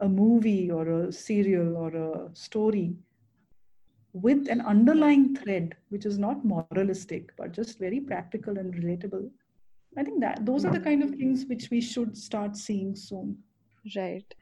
a 0.00 0.08
movie 0.08 0.70
or 0.70 0.88
a 0.88 1.12
serial 1.12 1.76
or 1.76 1.94
a 1.94 2.34
story 2.34 2.96
with 4.12 4.48
an 4.48 4.60
underlying 4.60 5.36
thread 5.36 5.76
which 5.88 6.06
is 6.06 6.18
not 6.18 6.44
moralistic 6.44 7.36
but 7.36 7.52
just 7.52 7.78
very 7.78 8.00
practical 8.00 8.58
and 8.58 8.74
relatable. 8.74 9.30
I 9.96 10.04
think 10.04 10.20
that 10.20 10.44
those 10.46 10.64
are 10.64 10.72
the 10.72 10.80
kind 10.80 11.02
of 11.02 11.10
things 11.10 11.46
which 11.46 11.68
we 11.70 11.80
should 11.80 12.16
start 12.16 12.56
seeing 12.56 12.94
soon. 12.94 13.38
Right. 13.96 14.34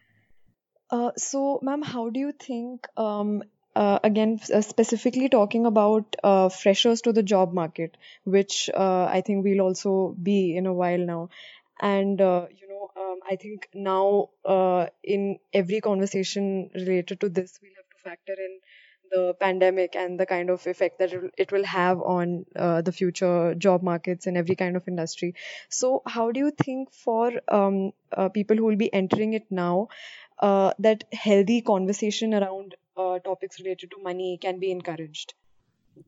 Uh, 0.90 1.10
so 1.16 1.60
ma'am 1.62 1.82
how 1.82 2.08
do 2.10 2.20
you 2.20 2.32
think 2.32 2.86
um, 2.96 3.42
uh, 3.76 3.98
again 4.02 4.40
uh, 4.52 4.60
specifically 4.62 5.28
talking 5.28 5.66
about 5.66 6.16
uh, 6.24 6.48
freshers 6.48 7.02
to 7.02 7.12
the 7.12 7.22
job 7.22 7.52
market 7.52 7.96
which 8.24 8.70
uh, 8.74 9.04
i 9.04 9.20
think 9.20 9.44
we'll 9.44 9.60
also 9.60 10.16
be 10.22 10.56
in 10.56 10.66
a 10.66 10.72
while 10.72 10.98
now. 10.98 11.28
And 11.80 12.20
uh, 12.20 12.46
you 12.50 12.68
know 12.68 12.90
um, 13.00 13.18
i 13.30 13.36
think 13.36 13.68
now 13.74 14.30
uh, 14.44 14.86
in 15.04 15.38
every 15.52 15.80
conversation 15.80 16.70
related 16.74 17.20
to 17.20 17.28
this 17.28 17.58
we'll 17.62 17.76
have 17.76 17.90
to 17.90 18.02
factor 18.08 18.32
in 18.32 18.58
the 19.10 19.34
pandemic 19.40 19.96
and 19.96 20.18
the 20.18 20.26
kind 20.26 20.50
of 20.50 20.66
effect 20.66 20.98
that 20.98 21.12
it 21.36 21.52
will 21.52 21.64
have 21.64 22.00
on 22.00 22.44
uh, 22.56 22.82
the 22.82 22.92
future 22.92 23.54
job 23.54 23.82
markets 23.82 24.26
in 24.26 24.36
every 24.36 24.56
kind 24.56 24.76
of 24.76 24.86
industry. 24.88 25.34
So 25.68 26.02
how 26.06 26.30
do 26.32 26.40
you 26.40 26.50
think 26.50 26.92
for 26.92 27.32
um, 27.48 27.92
uh, 28.12 28.28
people 28.28 28.56
who 28.56 28.64
will 28.64 28.76
be 28.76 28.92
entering 28.92 29.34
it 29.34 29.46
now 29.50 29.88
uh, 30.38 30.72
that 30.78 31.04
healthy 31.12 31.60
conversation 31.60 32.34
around 32.34 32.74
uh, 32.96 33.18
topics 33.20 33.60
related 33.60 33.90
to 33.92 34.02
money 34.02 34.38
can 34.40 34.58
be 34.58 34.70
encouraged? 34.70 35.34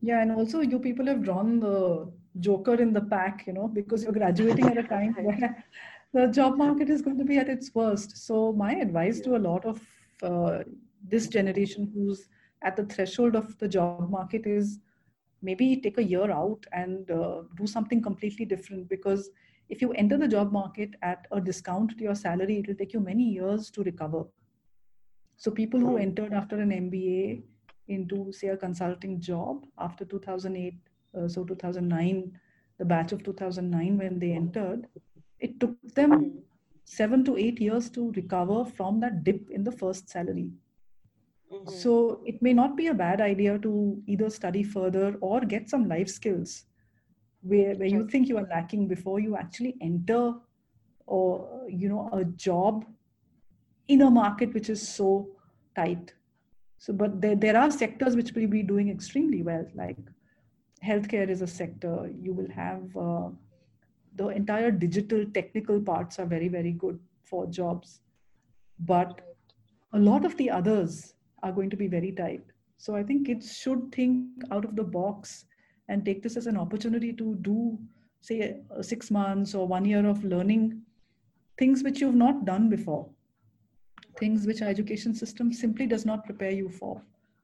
Yeah 0.01 0.21
and 0.21 0.31
also 0.31 0.61
you 0.61 0.79
people 0.79 1.05
have 1.07 1.21
drawn 1.23 1.59
the 1.59 2.09
joker 2.39 2.75
in 2.75 2.93
the 2.93 3.01
pack 3.01 3.43
you 3.45 3.51
know 3.51 3.67
because 3.67 4.03
you're 4.03 4.13
graduating 4.13 4.65
at 4.67 4.77
a 4.77 4.83
time 4.95 5.13
where 5.21 5.65
the 6.13 6.27
job 6.27 6.57
market 6.57 6.89
is 6.89 7.01
going 7.01 7.17
to 7.17 7.25
be 7.25 7.37
at 7.37 7.49
its 7.49 7.73
worst. 7.73 8.17
So 8.17 8.51
my 8.53 8.73
advice 8.75 9.19
to 9.21 9.35
a 9.35 9.41
lot 9.49 9.65
of 9.65 9.81
uh, 10.21 10.59
this 11.07 11.27
generation 11.27 11.89
who's 11.93 12.27
at 12.61 12.75
the 12.75 12.85
threshold 12.85 13.35
of 13.35 13.57
the 13.59 13.67
job 13.67 14.09
market 14.09 14.45
is 14.45 14.79
maybe 15.41 15.75
take 15.77 15.97
a 15.97 16.03
year 16.03 16.31
out 16.31 16.65
and 16.71 17.09
uh, 17.09 17.41
do 17.55 17.65
something 17.65 18.01
completely 18.01 18.45
different. 18.45 18.87
Because 18.87 19.29
if 19.69 19.81
you 19.81 19.91
enter 19.93 20.17
the 20.17 20.27
job 20.27 20.51
market 20.51 20.95
at 21.01 21.27
a 21.31 21.41
discount 21.41 21.97
to 21.97 22.03
your 22.03 22.15
salary 22.15 22.59
it 22.59 22.67
will 22.67 22.75
take 22.75 22.93
you 22.93 22.99
many 22.99 23.23
years 23.23 23.71
to 23.71 23.83
recover. 23.83 24.25
So 25.37 25.49
people 25.49 25.79
who 25.79 25.97
entered 25.97 26.33
after 26.33 26.59
an 26.59 26.69
mba 26.69 27.41
into 27.87 28.31
say 28.31 28.49
a 28.49 28.57
consulting 28.57 29.19
job 29.19 29.65
after 29.77 30.05
2008 30.05 30.75
uh, 31.17 31.27
so 31.27 31.43
2009 31.43 32.39
the 32.77 32.85
batch 32.85 33.11
of 33.11 33.23
2009 33.23 33.97
when 33.97 34.19
they 34.19 34.31
entered 34.31 34.87
it 35.39 35.59
took 35.59 35.75
them 35.95 36.43
7 36.85 37.25
to 37.25 37.37
8 37.37 37.59
years 37.59 37.89
to 37.89 38.11
recover 38.11 38.63
from 38.65 38.99
that 38.99 39.23
dip 39.23 39.49
in 39.49 39.63
the 39.63 39.71
first 39.71 40.09
salary 40.09 40.51
Mm-hmm. 41.51 41.69
So 41.69 42.21
it 42.25 42.41
may 42.41 42.53
not 42.53 42.77
be 42.77 42.87
a 42.87 42.93
bad 42.93 43.21
idea 43.21 43.57
to 43.59 44.01
either 44.07 44.29
study 44.29 44.63
further 44.63 45.15
or 45.21 45.41
get 45.41 45.69
some 45.69 45.87
life 45.87 46.07
skills 46.07 46.65
where, 47.41 47.75
where 47.75 47.87
you 47.87 48.07
think 48.07 48.29
you 48.29 48.37
are 48.37 48.47
lacking 48.49 48.87
before 48.87 49.19
you 49.19 49.35
actually 49.35 49.75
enter 49.81 50.33
or 51.07 51.65
you 51.67 51.89
know 51.89 52.09
a 52.13 52.23
job 52.23 52.85
in 53.87 54.01
a 54.03 54.09
market 54.09 54.53
which 54.53 54.69
is 54.69 54.87
so 54.87 55.27
tight. 55.75 56.13
So 56.77 56.93
but 56.93 57.19
there, 57.21 57.35
there 57.35 57.57
are 57.57 57.69
sectors 57.69 58.15
which 58.15 58.31
will 58.33 58.47
be 58.47 58.63
doing 58.63 58.89
extremely 58.89 59.43
well, 59.43 59.65
like 59.75 59.97
healthcare 60.83 61.29
is 61.29 61.41
a 61.41 61.47
sector. 61.47 62.09
You 62.19 62.33
will 62.33 62.49
have 62.49 62.97
uh, 62.97 63.29
the 64.15 64.29
entire 64.29 64.71
digital 64.71 65.25
technical 65.33 65.79
parts 65.81 66.19
are 66.19 66.25
very, 66.25 66.47
very 66.47 66.71
good 66.71 66.99
for 67.23 67.45
jobs. 67.45 67.99
But 68.79 69.21
a 69.93 69.99
lot 69.99 70.25
of 70.25 70.37
the 70.37 70.49
others 70.49 71.13
are 71.43 71.51
going 71.51 71.69
to 71.69 71.77
be 71.77 71.87
very 71.87 72.11
tight. 72.11 72.43
So 72.77 72.95
I 72.95 73.03
think 73.03 73.27
kids 73.27 73.57
should 73.57 73.91
think 73.91 74.43
out 74.51 74.65
of 74.65 74.75
the 74.75 74.83
box 74.83 75.45
and 75.87 76.03
take 76.03 76.23
this 76.23 76.37
as 76.37 76.47
an 76.47 76.57
opportunity 76.57 77.13
to 77.13 77.35
do, 77.41 77.77
say, 78.21 78.61
six 78.81 79.11
months 79.11 79.53
or 79.53 79.67
one 79.67 79.85
year 79.85 80.05
of 80.07 80.23
learning 80.23 80.81
things 81.57 81.83
which 81.83 82.01
you've 82.01 82.15
not 82.15 82.45
done 82.45 82.69
before, 82.69 83.07
things 84.17 84.47
which 84.47 84.61
our 84.61 84.69
education 84.69 85.13
system 85.13 85.53
simply 85.53 85.85
does 85.85 86.05
not 86.05 86.25
prepare 86.25 86.51
you 86.51 86.69
for, 86.69 87.01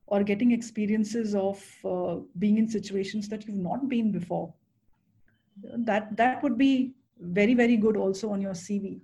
or 0.07 0.23
getting 0.23 0.51
experiences 0.51 1.35
of 1.35 1.63
uh, 1.85 2.15
being 2.39 2.57
in 2.57 2.67
situations 2.67 3.29
that 3.29 3.45
you've 3.45 3.57
not 3.57 3.87
been 3.89 4.11
before. 4.11 4.53
That 5.89 6.15
that 6.17 6.41
would 6.41 6.57
be 6.57 6.93
very 7.19 7.53
very 7.53 7.77
good 7.77 7.97
also 7.97 8.31
on 8.31 8.41
your 8.41 8.53
CV. 8.53 9.01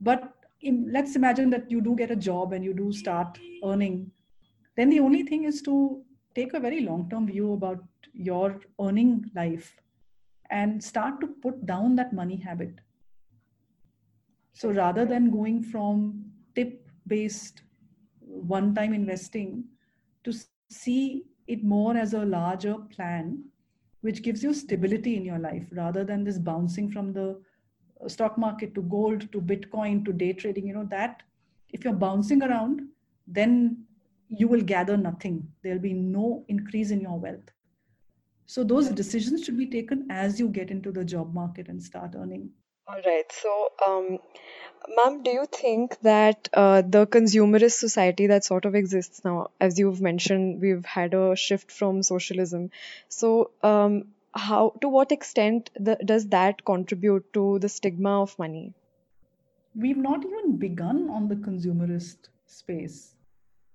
But 0.00 0.32
in, 0.62 0.90
let's 0.92 1.16
imagine 1.16 1.50
that 1.50 1.70
you 1.70 1.80
do 1.80 1.94
get 1.94 2.10
a 2.10 2.16
job 2.16 2.52
and 2.52 2.64
you 2.64 2.74
do 2.74 2.92
start 2.92 3.38
earning 3.64 4.10
then 4.76 4.90
the 4.90 5.00
only 5.00 5.22
thing 5.22 5.44
is 5.44 5.62
to 5.62 6.02
take 6.34 6.54
a 6.54 6.60
very 6.60 6.80
long 6.80 7.08
term 7.10 7.26
view 7.26 7.52
about 7.54 7.82
your 8.12 8.60
earning 8.80 9.30
life 9.34 9.76
and 10.50 10.82
start 10.82 11.20
to 11.20 11.26
put 11.26 11.66
down 11.66 11.96
that 11.96 12.12
money 12.12 12.36
habit. 12.36 12.80
So 14.52 14.70
rather 14.70 15.04
than 15.04 15.30
going 15.30 15.62
from 15.62 16.24
tip 16.54 16.88
based 17.06 17.62
one 18.20 18.74
time 18.74 18.92
investing 18.92 19.64
to 20.24 20.32
see 20.70 21.24
it 21.46 21.62
more 21.62 21.96
as 21.96 22.12
a 22.14 22.24
larger 22.24 22.76
plan 22.94 23.44
which 24.00 24.22
gives 24.22 24.42
you 24.42 24.52
stability 24.52 25.16
in 25.16 25.24
your 25.24 25.38
life 25.38 25.66
rather 25.72 26.04
than 26.04 26.24
this 26.24 26.38
bouncing 26.38 26.90
from 26.90 27.12
the 27.12 27.40
uh, 28.04 28.08
stock 28.08 28.36
market 28.36 28.74
to 28.74 28.82
gold 28.82 29.30
to 29.32 29.40
bitcoin 29.40 30.04
to 30.04 30.12
day 30.12 30.32
trading 30.32 30.66
you 30.66 30.74
know 30.74 30.88
that 30.90 31.22
if 31.72 31.84
you're 31.84 31.92
bouncing 31.92 32.42
around 32.42 32.82
then 33.26 33.85
you 34.28 34.48
will 34.48 34.62
gather 34.62 34.96
nothing. 34.96 35.48
There'll 35.62 35.78
be 35.78 35.92
no 35.92 36.44
increase 36.48 36.90
in 36.90 37.00
your 37.00 37.18
wealth. 37.18 37.50
So 38.46 38.62
those 38.62 38.88
decisions 38.88 39.44
should 39.44 39.58
be 39.58 39.66
taken 39.66 40.06
as 40.10 40.38
you 40.38 40.48
get 40.48 40.70
into 40.70 40.92
the 40.92 41.04
job 41.04 41.34
market 41.34 41.68
and 41.68 41.82
start 41.82 42.14
earning. 42.16 42.50
All 42.88 43.00
right. 43.04 43.24
So, 43.32 43.68
um, 43.84 44.18
ma'am, 44.96 45.22
do 45.24 45.32
you 45.32 45.46
think 45.52 45.98
that 46.02 46.48
uh, 46.52 46.82
the 46.82 47.06
consumerist 47.06 47.72
society 47.72 48.28
that 48.28 48.44
sort 48.44 48.64
of 48.64 48.76
exists 48.76 49.24
now, 49.24 49.50
as 49.60 49.76
you've 49.80 50.00
mentioned, 50.00 50.60
we've 50.60 50.84
had 50.84 51.12
a 51.12 51.34
shift 51.34 51.72
from 51.72 52.04
socialism. 52.04 52.70
So, 53.08 53.50
um, 53.64 54.04
how 54.32 54.74
to 54.82 54.88
what 54.88 55.10
extent 55.10 55.70
the, 55.74 55.96
does 55.96 56.28
that 56.28 56.64
contribute 56.64 57.32
to 57.32 57.58
the 57.58 57.68
stigma 57.68 58.22
of 58.22 58.38
money? 58.38 58.74
We've 59.74 59.96
not 59.96 60.24
even 60.24 60.56
begun 60.56 61.10
on 61.10 61.26
the 61.26 61.36
consumerist 61.36 62.28
space 62.46 63.15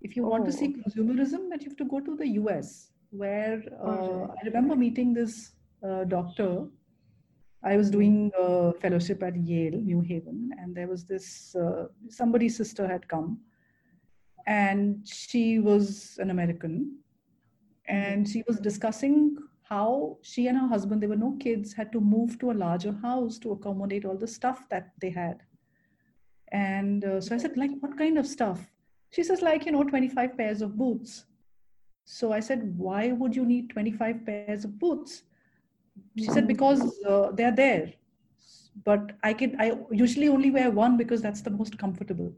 if 0.02 0.16
you 0.16 0.26
oh. 0.26 0.30
want 0.30 0.46
to 0.46 0.52
see 0.52 0.76
oh. 0.76 0.82
consumerism, 0.82 1.50
that 1.50 1.62
you 1.62 1.70
have 1.70 1.78
to 1.78 1.86
go 1.86 2.00
to 2.00 2.16
the 2.16 2.28
US, 2.42 2.92
where 3.12 3.64
uh, 3.84 4.24
I 4.26 4.46
remember 4.46 4.76
meeting 4.76 5.14
this 5.14 5.54
uh, 5.88 6.04
doctor. 6.06 6.66
I 7.64 7.78
was 7.78 7.92
doing 7.92 8.32
a 8.40 8.74
fellowship 8.74 9.22
at 9.22 9.36
Yale, 9.36 9.80
New 9.80 10.02
Haven, 10.02 10.50
and 10.60 10.76
there 10.76 10.88
was 10.88 11.06
this 11.06 11.56
uh, 11.56 11.86
somebody's 12.10 12.58
sister 12.58 12.88
had 12.88 13.08
come, 13.08 13.40
and 14.48 15.08
she 15.08 15.60
was 15.60 16.18
an 16.20 16.32
American, 16.32 16.98
and 17.88 18.28
she 18.28 18.44
was 18.48 18.60
discussing 18.60 19.38
how 19.72 20.18
she 20.22 20.48
and 20.48 20.58
her 20.58 20.68
husband, 20.68 21.02
there 21.02 21.08
were 21.08 21.16
no 21.16 21.38
kids, 21.40 21.72
had 21.72 21.92
to 21.94 22.02
move 22.02 22.38
to 22.40 22.52
a 22.52 22.60
larger 22.66 22.92
house 22.92 23.40
to 23.40 23.52
accommodate 23.52 24.04
all 24.04 24.18
the 24.18 24.28
stuff 24.28 24.68
that 24.70 24.92
they 25.00 25.10
had. 25.10 25.44
And 26.52 27.06
uh, 27.06 27.22
so 27.22 27.36
I 27.36 27.38
said, 27.38 27.56
like, 27.56 27.72
what 27.80 27.98
kind 27.98 28.18
of 28.18 28.28
stuff? 28.28 28.71
She 29.12 29.24
says, 29.24 29.42
like, 29.42 29.66
you 29.66 29.74
know, 29.74 29.84
25 29.84 30.38
pairs 30.38 30.62
of 30.62 30.78
boots. 30.78 31.26
So 32.06 32.32
I 32.32 32.40
said, 32.40 32.78
why 32.78 33.12
would 33.12 33.36
you 33.36 33.46
need 33.46 33.70
25 33.70 34.26
pairs 34.26 34.66
of 34.66 34.80
boots? 34.80 35.24
She 36.18 36.26
said, 36.26 36.48
because 36.48 36.82
uh, 37.06 37.32
they're 37.34 37.56
there. 37.56 37.94
But 38.86 39.12
I 39.22 39.34
can, 39.34 39.60
I 39.60 39.78
usually 39.92 40.30
only 40.30 40.50
wear 40.50 40.72
one 40.72 40.98
because 40.98 41.22
that's 41.22 41.42
the 41.42 41.50
most 41.50 41.78
comfortable. 41.78 42.34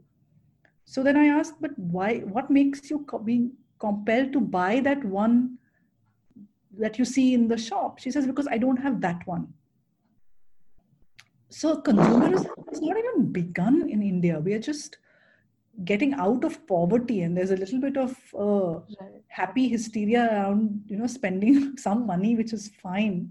So 0.84 1.02
then 1.02 1.16
I 1.16 1.26
asked, 1.26 1.60
but 1.60 1.78
why, 1.78 2.18
what 2.18 2.50
makes 2.50 2.90
you 2.90 3.04
co- 3.04 3.20
being 3.20 3.52
compelled 3.78 4.32
to 4.32 4.40
buy 4.40 4.80
that 4.80 5.04
one 5.04 5.58
that 6.76 6.98
you 6.98 7.04
see 7.04 7.34
in 7.34 7.46
the 7.46 7.56
shop? 7.56 8.00
She 8.00 8.10
says, 8.10 8.26
because 8.26 8.48
I 8.48 8.58
don't 8.58 8.76
have 8.76 9.00
that 9.00 9.26
one. 9.26 9.54
So 11.50 11.80
consumerism 11.80 12.50
has 12.68 12.80
not 12.80 12.96
even 12.96 13.30
begun 13.30 13.88
in 13.88 14.02
India. 14.02 14.40
We 14.40 14.54
are 14.54 14.58
just 14.58 14.98
getting 15.82 16.14
out 16.14 16.44
of 16.44 16.64
poverty 16.66 17.22
and 17.22 17.36
there's 17.36 17.50
a 17.50 17.56
little 17.56 17.80
bit 17.80 17.96
of 17.96 18.16
uh, 18.38 18.78
right. 19.00 19.22
happy 19.28 19.68
hysteria 19.68 20.28
around 20.30 20.82
you 20.86 20.96
know 20.96 21.06
spending 21.06 21.76
some 21.86 22.06
money 22.06 22.36
which 22.36 22.52
is 22.52 22.70
fine 22.82 23.28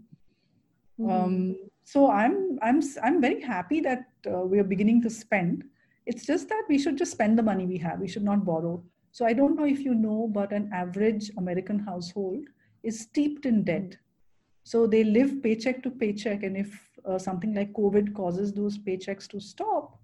mm-hmm. 0.99 1.10
um, 1.10 1.56
so 1.84 2.12
i'm 2.12 2.60
i'm 2.62 2.82
i'm 3.01 3.21
very 3.21 3.41
happy 3.41 3.79
that 3.79 4.06
uh, 4.27 4.39
we 4.39 4.60
are 4.60 4.63
beginning 4.63 5.01
to 5.01 5.10
spend 5.10 5.63
it's 6.06 6.25
just 6.25 6.49
that 6.49 6.63
we 6.67 6.77
should 6.77 6.97
just 6.97 7.13
spend 7.13 7.38
the 7.38 7.43
money 7.43 7.65
we 7.65 7.77
have 7.77 7.99
we 7.99 8.08
should 8.08 8.23
not 8.23 8.45
borrow 8.45 8.84
so 9.12 9.25
i 9.25 9.32
don't 9.32 9.56
know 9.56 9.65
if 9.65 9.79
you 9.79 9.95
know 9.95 10.29
but 10.34 10.51
an 10.51 10.69
average 10.73 11.32
american 11.38 11.79
household 11.79 12.43
is 12.84 12.99
steeped 12.99 13.45
in 13.45 13.63
debt 13.63 13.82
mm-hmm. 13.84 14.65
so 14.65 14.86
they 14.86 15.03
live 15.06 15.41
paycheck 15.41 15.82
to 15.82 15.89
paycheck 15.89 16.43
and 16.43 16.58
if 16.58 16.89
uh, 17.06 17.17
something 17.17 17.53
like 17.53 17.71
covid 17.73 18.13
causes 18.13 18.51
those 18.51 18.77
paychecks 18.77 19.27
to 19.27 19.39
stop 19.39 19.99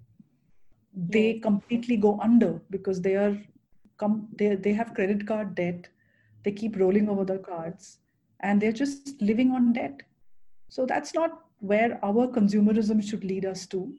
they 0.94 1.40
completely 1.40 1.98
go 1.98 2.20
under 2.22 2.62
because 2.70 3.02
they 3.02 3.16
are 3.16 3.38
come 3.98 4.28
they, 4.36 4.56
they 4.56 4.74
have 4.74 4.94
credit 4.94 5.28
card 5.28 5.56
debt 5.56 5.88
they 6.44 6.52
keep 6.52 6.78
rolling 6.80 7.10
over 7.10 7.26
the 7.26 7.38
cards 7.38 8.00
and 8.42 8.62
they're 8.62 8.72
just 8.72 9.22
living 9.22 9.52
on 9.52 9.74
debt. 9.74 10.02
So 10.70 10.86
that's 10.86 11.14
not 11.14 11.44
where 11.60 12.00
our 12.04 12.28
consumerism 12.28 13.04
should 13.08 13.24
lead 13.24 13.46
us 13.46 13.66
to. 13.68 13.94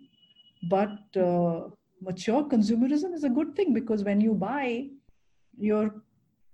But 0.68 0.98
uh, 1.16 1.68
mature 2.00 2.44
consumerism 2.44 3.12
is 3.14 3.24
a 3.24 3.29
good 3.29 3.55
thing 3.55 3.74
because 3.74 4.05
when 4.05 4.20
you 4.20 4.35
buy 4.35 4.88
you're 5.59 5.94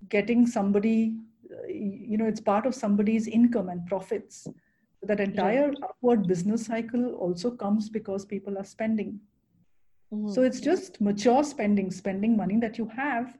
getting 0.08 0.46
somebody 0.46 1.16
uh, 1.50 1.66
you 1.68 2.16
know 2.16 2.26
it's 2.26 2.40
part 2.40 2.66
of 2.66 2.74
somebody's 2.74 3.28
income 3.28 3.68
and 3.68 3.86
profits. 3.86 4.46
That 5.02 5.20
entire 5.20 5.72
upward 5.84 6.26
business 6.26 6.66
cycle 6.66 7.14
also 7.14 7.50
comes 7.50 7.88
because 7.88 8.24
people 8.24 8.58
are 8.58 8.64
spending 8.64 9.20
Mm-hmm. 10.12 10.32
So 10.32 10.42
it's 10.42 10.60
just 10.60 11.00
mature 11.00 11.42
spending, 11.42 11.90
spending 11.90 12.36
money 12.36 12.58
that 12.60 12.78
you 12.78 12.86
have 12.88 13.36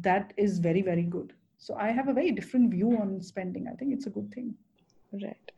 that 0.00 0.32
is 0.36 0.58
very, 0.58 0.82
very 0.82 1.02
good. 1.02 1.32
So 1.58 1.74
I 1.74 1.92
have 1.92 2.08
a 2.08 2.12
very 2.12 2.32
different 2.32 2.70
view 2.70 2.96
on 2.96 3.20
spending. 3.20 3.68
I 3.68 3.74
think 3.76 3.92
it's 3.92 4.06
a 4.06 4.10
good 4.10 4.32
thing. 4.34 4.54
Right. 5.12 5.52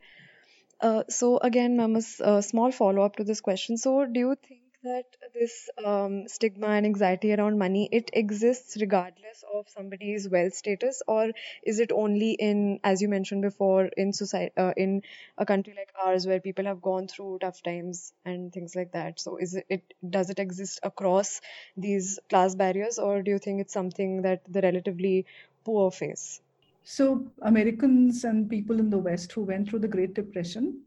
Uh, 0.81 1.03
so 1.09 1.37
again, 1.37 1.77
ma'am, 1.77 1.95
a 1.95 2.41
small 2.41 2.71
follow 2.71 3.01
up 3.01 3.15
to 3.15 3.23
this 3.23 3.41
question. 3.41 3.77
So 3.77 4.05
do 4.05 4.19
you 4.19 4.35
think 4.47 4.61
that 4.85 5.05
this 5.33 5.69
um, 5.83 6.27
stigma 6.27 6.67
and 6.67 6.85
anxiety 6.85 7.33
around 7.33 7.57
money 7.57 7.89
it 7.91 8.09
exists 8.13 8.77
regardless 8.79 9.43
of 9.53 9.67
somebody's 9.67 10.29
wealth 10.29 10.53
status, 10.53 11.01
or 11.07 11.31
is 11.63 11.79
it 11.79 11.91
only 11.91 12.31
in, 12.33 12.79
as 12.83 13.01
you 13.01 13.09
mentioned 13.09 13.41
before, 13.41 13.85
in 13.97 14.13
society, 14.13 14.53
uh, 14.57 14.73
in 14.77 15.01
a 15.37 15.45
country 15.45 15.73
like 15.75 15.91
ours 16.05 16.25
where 16.27 16.39
people 16.39 16.65
have 16.65 16.81
gone 16.81 17.07
through 17.07 17.39
tough 17.39 17.61
times 17.63 18.13
and 18.23 18.53
things 18.53 18.75
like 18.75 18.91
that? 18.93 19.19
So, 19.19 19.37
is 19.37 19.55
it, 19.55 19.65
it 19.69 19.93
does 20.09 20.29
it 20.29 20.39
exist 20.39 20.79
across 20.83 21.41
these 21.75 22.19
class 22.29 22.55
barriers, 22.55 22.99
or 22.99 23.21
do 23.21 23.31
you 23.31 23.39
think 23.39 23.61
it's 23.61 23.73
something 23.73 24.21
that 24.21 24.41
the 24.47 24.61
relatively 24.61 25.25
poor 25.63 25.91
face? 25.91 26.41
So, 26.83 27.31
Americans 27.41 28.23
and 28.23 28.49
people 28.49 28.79
in 28.79 28.91
the 28.91 28.99
West 28.99 29.31
who 29.31 29.41
went 29.41 29.69
through 29.69 29.79
the 29.79 29.87
Great 29.87 30.13
Depression, 30.13 30.81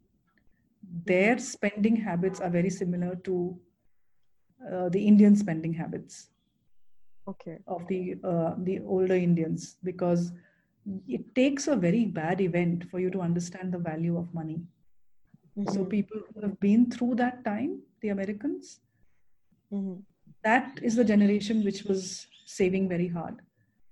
their 1.05 1.39
spending 1.39 1.97
habits 1.97 2.41
are 2.41 2.51
very 2.51 2.71
similar 2.71 3.17
to 3.25 3.59
uh, 4.73 4.89
the 4.89 5.07
Indian 5.07 5.37
spending 5.37 5.73
habits. 5.73 6.29
Okay. 7.27 7.59
Of 7.67 7.87
the 7.89 8.17
uh, 8.25 8.55
the 8.59 8.81
older 8.81 9.15
Indians, 9.15 9.77
because 9.85 10.33
it 11.07 11.35
takes 11.35 11.69
a 11.69 11.77
very 11.77 12.07
bad 12.07 12.41
event 12.41 12.85
for 12.91 12.99
you 12.99 13.11
to 13.11 13.21
understand 13.21 13.73
the 13.73 13.79
value 13.79 14.17
of 14.17 14.33
money. 14.33 14.63
Mm-hmm. 15.59 15.75
So 15.75 15.85
people 15.85 16.21
who 16.33 16.41
have 16.41 16.59
been 16.61 16.91
through 16.91 17.17
that 17.17 17.45
time, 17.45 17.81
the 18.01 18.09
Americans, 18.09 18.81
mm-hmm. 19.73 20.01
that 20.43 20.79
is 20.83 20.97
the 20.97 21.05
generation 21.05 21.65
which 21.65 21.83
was 21.85 22.27
saving 22.47 22.89
very 22.89 23.09
hard. 23.09 23.43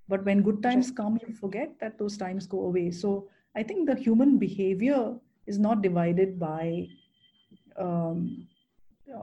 But 0.09 0.24
when 0.24 0.42
good 0.42 0.62
times 0.62 0.90
come, 0.90 1.18
you 1.26 1.35
forget 1.35 1.79
that 1.81 1.98
those 1.98 2.16
times 2.16 2.46
go 2.46 2.64
away. 2.64 2.90
So 2.90 3.29
I 3.57 3.62
think 3.62 3.88
the 3.88 3.96
human 3.96 4.38
behavior 4.38 5.14
is 5.46 5.59
not 5.59 5.83
divided 5.83 6.38
by 6.38 6.87
um, 7.76 8.46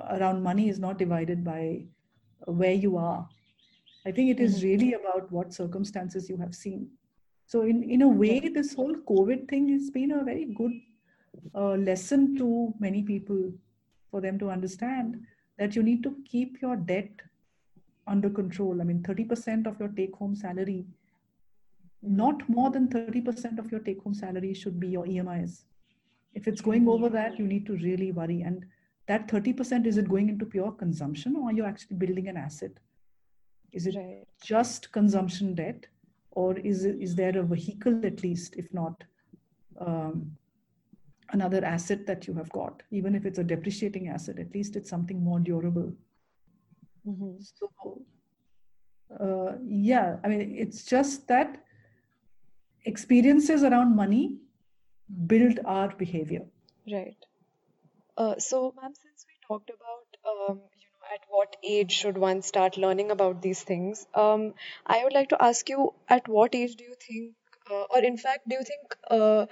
around 0.10 0.42
money 0.42 0.70
is 0.70 0.80
not 0.80 0.98
divided 0.98 1.44
by 1.44 1.84
where 2.46 2.74
you 2.74 2.98
are. 2.98 3.28
I 4.06 4.12
think 4.12 4.30
it 4.30 4.40
is 4.40 4.58
mm-hmm. 4.58 4.68
really 4.68 4.94
about 4.94 5.32
what 5.32 5.54
circumstances 5.54 6.30
you 6.30 6.38
have 6.38 6.54
seen. 6.54 6.90
So 7.46 7.62
in 7.64 7.84
in 7.84 8.02
a 8.02 8.08
way, 8.08 8.40
this 8.40 8.74
whole 8.74 8.96
COVID 8.96 9.48
thing 9.50 9.70
has 9.70 9.90
been 9.90 10.12
a 10.12 10.24
very 10.24 10.46
good 10.46 10.74
uh, 11.56 11.76
lesson 11.90 12.36
to 12.38 12.74
many 12.80 13.04
people 13.04 13.52
for 14.12 14.22
them 14.22 14.40
to 14.40 14.50
understand 14.50 15.22
that 15.58 15.76
you 15.76 15.84
need 15.84 16.04
to 16.04 16.16
keep 16.26 16.62
your 16.62 16.76
debt 16.76 17.10
under 18.08 18.30
control. 18.30 18.82
I 18.82 18.84
mean, 18.84 19.02
30% 19.04 19.68
of 19.68 19.80
your 19.80 19.90
take 19.90 20.16
home 20.16 20.36
salary, 20.36 20.86
not 22.02 22.48
more 22.50 22.70
than 22.70 22.88
30% 22.88 23.60
of 23.60 23.72
your 23.72 23.80
take 23.80 24.02
home 24.02 24.14
salary 24.14 24.54
should 24.54 24.80
be 24.80 24.90
your 24.90 25.06
EMIs. 25.06 25.64
If 26.34 26.48
it's 26.48 26.62
going 26.62 26.88
over 26.88 27.10
that, 27.10 27.40
you 27.40 27.48
need 27.48 27.66
to 27.68 27.74
really 27.78 28.12
worry. 28.12 28.42
And 28.42 28.66
that 29.08 29.28
30% 29.28 29.86
is 29.86 29.98
it 29.98 30.10
going 30.10 30.30
into 30.30 30.46
pure 30.46 30.72
consumption 30.72 31.36
or 31.36 31.50
are 31.50 31.54
you 31.54 31.66
actually 31.66 31.98
building 31.98 32.28
an 32.28 32.38
asset? 32.38 32.72
Is 33.72 33.88
it 33.88 33.96
right. 33.96 34.24
just 34.44 34.92
consumption 34.92 35.56
debt 35.56 35.88
or 36.32 36.58
is, 36.60 36.86
it, 36.86 36.98
is 37.02 37.16
there 37.16 37.38
a 37.38 37.44
vehicle 37.44 38.06
at 38.06 38.24
least, 38.24 38.56
if 38.56 38.74
not 38.74 39.04
um, 39.80 40.32
another 41.32 41.64
asset 41.66 42.06
that 42.08 42.28
you 42.28 42.34
have 42.36 42.50
got? 42.52 42.82
Even 42.92 43.16
if 43.16 43.26
it's 43.26 43.40
a 43.40 43.44
depreciating 43.44 44.08
asset, 44.08 44.40
at 44.40 44.54
least 44.54 44.76
it's 44.76 44.90
something 44.90 45.22
more 45.24 45.40
durable. 45.40 45.92
Mm-hmm. 47.06 47.34
So, 47.40 48.02
uh, 49.20 49.58
yeah, 49.66 50.18
I 50.24 50.28
mean, 50.28 50.56
it's 50.58 50.86
just 50.86 51.28
that 51.28 51.64
experiences 52.86 53.64
around 53.64 53.96
money 53.96 54.38
build 55.28 55.60
our 55.66 55.90
behavior. 55.96 56.46
Right. 56.90 57.18
Uh, 58.18 58.38
so, 58.38 58.74
ma'am, 58.80 58.94
since 58.94 59.26
we 59.28 59.34
talked 59.48 59.70
about, 59.72 60.08
um, 60.32 60.58
you 60.80 60.88
know, 60.88 61.06
at 61.14 61.22
what 61.30 61.56
age 61.64 61.92
should 61.92 62.18
one 62.18 62.42
start 62.44 62.78
learning 62.78 63.10
about 63.10 63.42
these 63.42 63.64
things, 63.64 64.06
um, 64.14 64.54
I 64.86 65.04
would 65.04 65.14
like 65.14 65.30
to 65.30 65.42
ask 65.44 65.68
you, 65.70 65.94
at 66.08 66.28
what 66.28 66.54
age 66.54 66.76
do 66.76 66.84
you 66.84 66.96
think, 67.08 67.34
uh, 67.72 67.84
or 67.90 68.00
in 68.04 68.18
fact, 68.18 68.48
do 68.48 68.56
you 68.56 68.64
think 68.64 68.96
uh, 69.10 69.48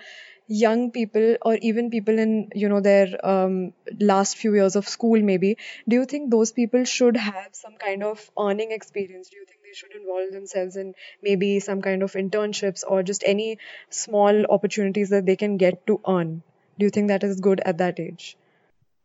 young 0.47 0.91
people 0.91 1.37
or 1.41 1.55
even 1.55 1.89
people 1.89 2.19
in 2.19 2.51
you 2.53 2.69
know 2.69 2.81
their 2.81 3.07
um, 3.25 3.73
last 3.99 4.35
few 4.37 4.53
years 4.53 4.75
of 4.75 4.87
school 4.87 5.21
maybe 5.21 5.55
do 5.87 5.95
you 5.95 6.05
think 6.05 6.29
those 6.29 6.51
people 6.51 6.83
should 6.83 7.15
have 7.15 7.49
some 7.53 7.75
kind 7.77 8.03
of 8.03 8.29
earning 8.37 8.71
experience? 8.73 9.29
Do 9.29 9.37
you 9.37 9.45
think 9.45 9.59
they 9.63 9.73
should 9.73 9.93
involve 9.95 10.31
themselves 10.33 10.75
in 10.75 10.93
maybe 11.23 11.59
some 11.61 11.81
kind 11.81 12.03
of 12.03 12.11
internships 12.13 12.83
or 12.87 13.01
just 13.01 13.23
any 13.25 13.57
small 13.89 14.45
opportunities 14.47 15.09
that 15.09 15.25
they 15.25 15.35
can 15.37 15.57
get 15.57 15.87
to 15.87 16.01
earn? 16.07 16.43
Do 16.77 16.85
you 16.85 16.89
think 16.91 17.07
that 17.07 17.23
is 17.23 17.39
good 17.39 17.61
at 17.61 17.77
that 17.79 17.99
age 17.99 18.35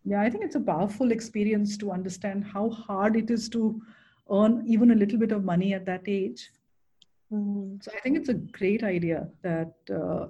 yeah 0.06 0.22
i 0.22 0.30
think 0.30 0.44
it's 0.44 0.60
a 0.60 0.66
powerful 0.72 1.12
experience 1.12 1.76
to 1.76 1.90
understand 1.90 2.44
how 2.44 2.68
hard 2.70 3.16
it 3.16 3.30
is 3.30 3.48
to 3.48 3.80
earn 4.30 4.62
even 4.66 4.92
a 4.92 4.94
little 4.94 5.18
bit 5.18 5.32
of 5.32 5.44
money 5.44 5.72
at 5.74 5.84
that 5.84 6.02
age 6.06 6.50
mm-hmm. 7.32 7.76
so 7.80 7.90
i 7.96 8.00
think 8.00 8.16
it's 8.16 8.28
a 8.28 8.40
great 8.58 8.82
idea 8.82 9.28
that 9.42 9.74
uh, 10.00 10.26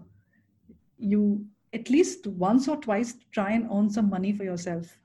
you 0.98 1.44
at 1.72 1.90
least 1.90 2.26
once 2.26 2.68
or 2.68 2.76
twice 2.76 3.14
try 3.32 3.50
and 3.52 3.68
earn 3.70 3.90
some 3.90 4.08
money 4.08 4.32
for 4.32 4.44
yourself 4.44 4.98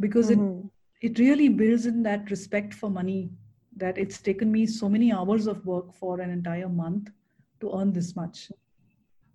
because 0.00 0.30
mm-hmm. 0.30 0.66
it 1.02 1.10
it 1.10 1.18
really 1.18 1.48
builds 1.48 1.86
in 1.86 2.02
that 2.02 2.30
respect 2.30 2.74
for 2.74 2.90
money 2.90 3.30
that 3.76 3.98
it's 3.98 4.20
taken 4.28 4.50
me 4.50 4.66
so 4.66 4.88
many 4.88 5.12
hours 5.12 5.46
of 5.46 5.64
work 5.64 5.92
for 5.98 6.20
an 6.20 6.30
entire 6.30 6.68
month 6.68 7.10
to 7.60 7.70
earn 7.80 7.92
this 7.92 8.14
much 8.16 8.50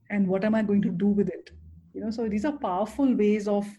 and 0.09 0.27
what 0.27 0.45
am 0.49 0.55
i 0.55 0.61
going 0.71 0.81
to 0.81 0.89
do 1.03 1.07
with 1.19 1.29
it 1.37 1.51
you 1.93 2.01
know 2.01 2.11
so 2.17 2.27
these 2.33 2.45
are 2.49 2.57
powerful 2.65 3.15
ways 3.23 3.47
of 3.47 3.69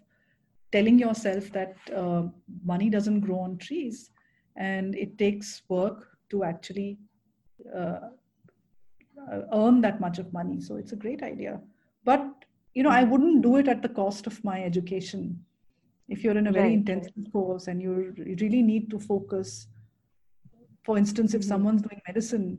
telling 0.75 0.99
yourself 0.99 1.51
that 1.53 1.77
uh, 2.03 2.23
money 2.65 2.91
doesn't 2.91 3.21
grow 3.21 3.39
on 3.47 3.57
trees 3.59 4.11
and 4.57 4.95
it 4.97 5.17
takes 5.19 5.63
work 5.69 6.09
to 6.31 6.45
actually 6.45 6.99
uh, 7.81 8.01
earn 9.53 9.81
that 9.81 10.01
much 10.01 10.19
of 10.19 10.33
money 10.33 10.61
so 10.61 10.77
it's 10.77 10.93
a 10.93 11.03
great 11.05 11.23
idea 11.23 11.61
but 12.05 12.25
you 12.75 12.83
know 12.83 12.91
i 12.91 13.01
mm-hmm. 13.01 13.11
wouldn't 13.13 13.43
do 13.43 13.57
it 13.57 13.69
at 13.69 13.83
the 13.83 13.95
cost 14.01 14.27
of 14.27 14.43
my 14.45 14.63
education 14.63 15.39
if 16.09 16.23
you're 16.23 16.37
in 16.37 16.49
a 16.49 16.53
very 16.53 16.69
right. 16.69 16.79
intensive 16.81 17.33
course 17.33 17.69
and 17.69 17.81
you 17.81 18.13
really 18.43 18.63
need 18.63 18.91
to 18.91 18.99
focus 18.99 19.69
for 20.83 20.99
instance 20.99 21.35
if 21.35 21.41
mm-hmm. 21.41 21.49
someone's 21.49 21.83
doing 21.83 22.01
medicine 22.07 22.59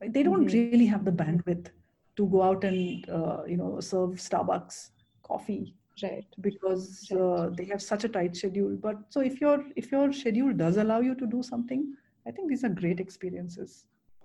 they 0.00 0.22
don't 0.22 0.46
mm-hmm. 0.46 0.72
really 0.72 0.86
have 0.86 1.04
the 1.04 1.16
bandwidth 1.22 1.70
to 2.16 2.26
go 2.26 2.42
out 2.42 2.64
and 2.64 3.08
uh, 3.10 3.42
you 3.46 3.56
know 3.56 3.80
serve 3.80 4.10
starbucks 4.28 4.90
coffee 5.22 5.74
right 6.02 6.26
because 6.40 7.08
right. 7.10 7.20
Uh, 7.20 7.50
they 7.50 7.64
have 7.64 7.80
such 7.80 8.04
a 8.04 8.08
tight 8.08 8.36
schedule 8.36 8.76
but 8.80 8.96
so 9.10 9.20
if 9.20 9.40
your 9.40 9.64
if 9.76 9.92
your 9.92 10.12
schedule 10.12 10.52
does 10.52 10.76
allow 10.76 11.00
you 11.00 11.14
to 11.14 11.26
do 11.26 11.42
something 11.42 11.94
i 12.26 12.30
think 12.30 12.48
these 12.48 12.64
are 12.64 12.68
great 12.80 13.00
experiences 13.00 13.84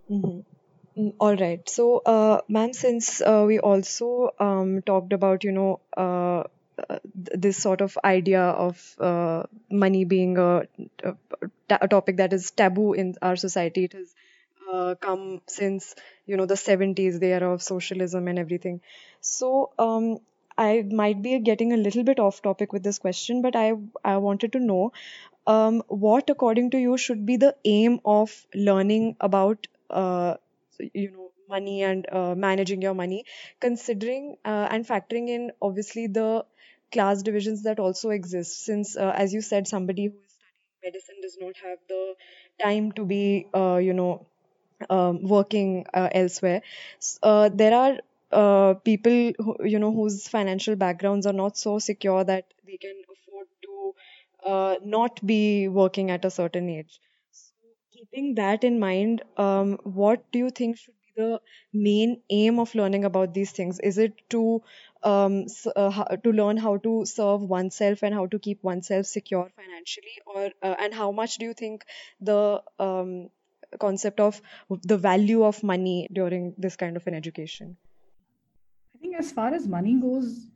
mm-hmm. 0.10 0.40
Mm, 0.98 1.14
all 1.20 1.36
right. 1.36 1.70
So, 1.70 2.00
uh, 2.00 2.42
ma'am, 2.48 2.74
since 2.74 3.22
uh, 3.22 3.44
we 3.48 3.60
also 3.60 4.32
um, 4.40 4.82
talked 4.82 5.14
about, 5.14 5.44
you 5.44 5.52
know, 5.52 5.80
uh, 5.96 6.44
uh 6.90 7.00
this 7.14 7.58
sort 7.58 7.82
of 7.82 7.98
idea 8.04 8.42
of 8.42 8.96
uh, 9.00 9.44
money 9.70 10.06
being 10.06 10.38
a, 10.38 10.64
a, 11.70 11.88
topic 11.88 12.18
that 12.18 12.34
is 12.34 12.52
taboo 12.52 12.94
in 12.94 13.16
our 13.22 13.36
society, 13.36 13.84
it 13.86 13.94
has 13.94 14.14
uh, 14.74 14.96
come 14.96 15.42
since, 15.48 15.96
you 16.26 16.38
know, 16.38 16.46
the 16.46 16.56
70s, 16.56 17.20
the 17.20 17.28
era 17.28 17.54
of 17.54 17.62
socialism 17.62 18.28
and 18.28 18.40
everything. 18.40 18.82
So, 19.22 19.72
um, 19.78 20.20
I 20.66 20.84
might 21.02 21.22
be 21.22 21.40
getting 21.40 21.74
a 21.74 21.78
little 21.78 22.04
bit 22.04 22.20
off 22.20 22.42
topic 22.42 22.74
with 22.74 22.84
this 22.84 23.00
question, 23.00 23.42
but 23.42 23.56
I 23.56 23.74
I 24.04 24.18
wanted 24.18 24.54
to 24.54 24.60
know 24.60 24.92
um, 25.48 25.84
what, 25.88 26.30
according 26.30 26.72
to 26.72 26.78
you, 26.88 26.98
should 26.98 27.26
be 27.26 27.38
the 27.38 27.56
aim 27.66 28.00
of 28.06 28.36
learning 28.54 29.16
about 29.20 29.68
uh, 29.90 30.36
you 30.94 31.12
know 31.12 31.32
money 31.50 31.82
and 31.84 32.08
uh, 32.12 32.36
managing 32.36 32.82
your 32.82 32.94
money 32.94 33.26
considering 33.60 34.36
uh, 34.46 34.68
and 34.72 34.86
factoring 34.86 35.30
in 35.30 35.52
obviously 35.62 36.06
the 36.08 36.46
class 36.92 37.24
divisions 37.24 37.64
that 37.64 37.80
also 37.80 38.12
exist 38.12 38.64
since 38.66 38.96
uh, 38.96 39.12
as 39.16 39.34
you 39.34 39.42
said 39.42 39.68
somebody 39.68 40.06
who 40.06 40.14
is 40.26 40.32
studying 40.36 40.84
medicine 40.84 41.16
does 41.24 41.38
not 41.42 41.56
have 41.64 41.80
the 41.88 42.14
time 42.62 42.92
to 42.92 43.04
be 43.06 43.48
uh, 43.56 43.78
you 43.78 43.94
know 43.94 44.26
um, 44.90 45.24
working 45.24 45.86
uh, 45.94 46.10
elsewhere. 46.12 46.62
Uh, 47.24 47.50
there 47.54 47.74
are 47.76 47.98
people 48.84 49.34
who, 49.38 49.56
you 49.64 49.80
know 49.80 49.92
whose 49.92 50.28
financial 50.28 50.76
backgrounds 50.76 51.26
are 51.26 51.34
not 51.34 51.58
so 51.58 51.80
secure 51.80 52.24
that 52.24 52.46
they 52.66 52.78
can 52.78 53.02
afford 53.12 53.48
to 53.64 53.94
not 54.86 55.26
be 55.26 55.68
working 55.68 56.12
at 56.12 56.26
a 56.26 56.30
certain 56.32 56.70
age 56.70 57.00
so 57.32 57.66
keeping 57.94 58.36
that 58.36 58.64
in 58.64 58.80
mind, 58.80 59.24
um, 59.38 59.78
what 59.84 60.32
do 60.32 60.40
you 60.40 60.50
think 60.50 60.78
should 60.78 60.94
be 61.06 61.22
the 61.22 61.42
main 61.74 62.22
aim 62.30 62.60
of 62.60 62.74
learning 62.76 63.06
about 63.06 63.34
these 63.34 63.52
things? 63.52 63.80
Is 63.80 63.98
it 63.98 64.14
to 64.30 64.62
um, 65.04 65.46
uh, 65.76 66.16
to 66.18 66.32
learn 66.32 66.58
how 66.58 66.78
to 66.78 67.06
serve 67.06 67.42
oneself 67.42 68.04
and 68.04 68.14
how 68.14 68.26
to 68.28 68.40
keep 68.40 68.64
oneself 68.64 69.06
secure 69.06 69.50
financially, 69.56 70.18
or 70.26 70.52
uh, 70.62 70.76
and 70.80 70.94
how 70.94 71.12
much 71.12 71.38
do 71.38 71.46
you 71.46 71.54
think 71.54 71.86
the 72.20 72.62
um, 72.80 73.30
concept 73.80 74.20
of 74.20 74.42
the 74.84 74.98
value 74.98 75.44
of 75.44 75.64
money 75.64 76.08
during 76.12 76.54
this 76.58 76.76
kind 76.76 76.98
of 76.98 77.08
an 77.08 77.14
education? 77.14 77.78
As 79.20 79.32
far 79.32 79.54
as 79.54 79.68
money 79.68 79.96
goes, 80.00 80.50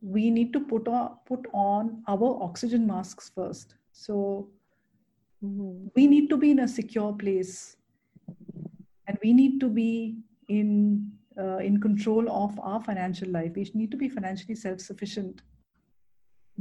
we 0.00 0.30
need 0.30 0.52
to 0.52 0.60
put 0.60 0.86
on 0.86 1.16
put 1.26 1.46
on 1.52 2.02
our 2.06 2.42
oxygen 2.42 2.86
masks 2.86 3.30
first 3.34 3.74
so 3.92 4.48
mm-hmm. 5.44 5.86
we 5.96 6.06
need 6.06 6.28
to 6.30 6.36
be 6.36 6.50
in 6.52 6.60
a 6.60 6.68
secure 6.68 7.12
place 7.12 7.76
and 9.06 9.18
we 9.22 9.32
need 9.32 9.58
to 9.60 9.68
be 9.68 10.16
in 10.48 11.10
uh, 11.38 11.58
in 11.58 11.80
control 11.80 12.30
of 12.30 12.58
our 12.60 12.80
financial 12.82 13.28
life 13.28 13.52
we 13.56 13.70
need 13.74 13.90
to 13.90 13.96
be 13.96 14.08
financially 14.08 14.54
self 14.54 14.80
sufficient 14.80 15.42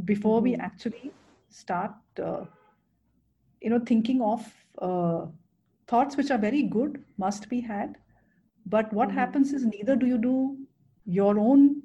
before 0.05 0.37
mm-hmm. 0.37 0.51
we 0.51 0.55
actually 0.55 1.11
start 1.49 1.93
uh, 2.23 2.43
you 3.61 3.69
know 3.69 3.79
thinking 3.79 4.21
of 4.21 4.51
uh, 4.81 5.25
thoughts 5.87 6.17
which 6.17 6.31
are 6.31 6.39
very 6.39 6.63
good 6.63 7.03
must 7.17 7.49
be 7.49 7.61
had 7.61 7.97
but 8.65 8.91
what 8.91 9.09
mm-hmm. 9.09 9.17
happens 9.19 9.53
is 9.53 9.63
neither 9.63 9.95
do 9.95 10.07
you 10.07 10.17
do 10.17 10.57
your 11.07 11.39
own 11.39 11.81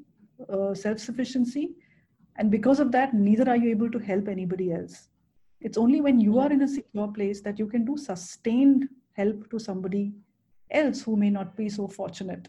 uh, 0.48 0.74
self 0.74 0.98
sufficiency 0.98 1.70
and 2.36 2.50
because 2.50 2.80
of 2.80 2.90
that 2.92 3.14
neither 3.14 3.48
are 3.48 3.56
you 3.56 3.70
able 3.70 3.90
to 3.90 3.98
help 3.98 4.28
anybody 4.28 4.72
else 4.72 5.08
it's 5.60 5.78
only 5.78 6.00
when 6.00 6.18
you 6.18 6.38
are 6.38 6.52
in 6.52 6.62
a 6.62 6.68
secure 6.68 7.08
place 7.08 7.40
that 7.40 7.58
you 7.58 7.66
can 7.66 7.84
do 7.84 7.96
sustained 7.96 8.88
help 9.12 9.48
to 9.50 9.58
somebody 9.58 10.12
else 10.70 11.02
who 11.02 11.16
may 11.16 11.30
not 11.30 11.56
be 11.56 11.68
so 11.68 11.86
fortunate 11.86 12.48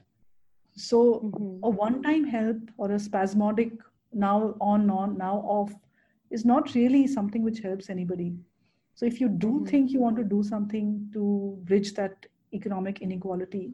so 0.76 1.22
mm-hmm. 1.26 1.64
a 1.64 1.70
one 1.70 2.02
time 2.02 2.24
help 2.24 2.58
or 2.78 2.92
a 2.92 3.00
spasmodic 3.00 3.74
now 4.12 4.56
on 4.60 4.90
on 4.90 5.18
now 5.18 5.38
off 5.46 5.74
is 6.32 6.46
not 6.46 6.74
really 6.74 7.06
something 7.06 7.44
which 7.44 7.60
helps 7.60 7.90
anybody 7.90 8.34
so 8.96 9.06
if 9.06 9.20
you 9.22 9.28
do 9.30 9.48
mm-hmm. 9.48 9.66
think 9.66 9.92
you 9.92 10.00
want 10.00 10.16
to 10.16 10.24
do 10.24 10.42
something 10.42 11.08
to 11.14 11.58
bridge 11.64 11.94
that 11.94 12.26
economic 12.54 13.02
inequality 13.02 13.74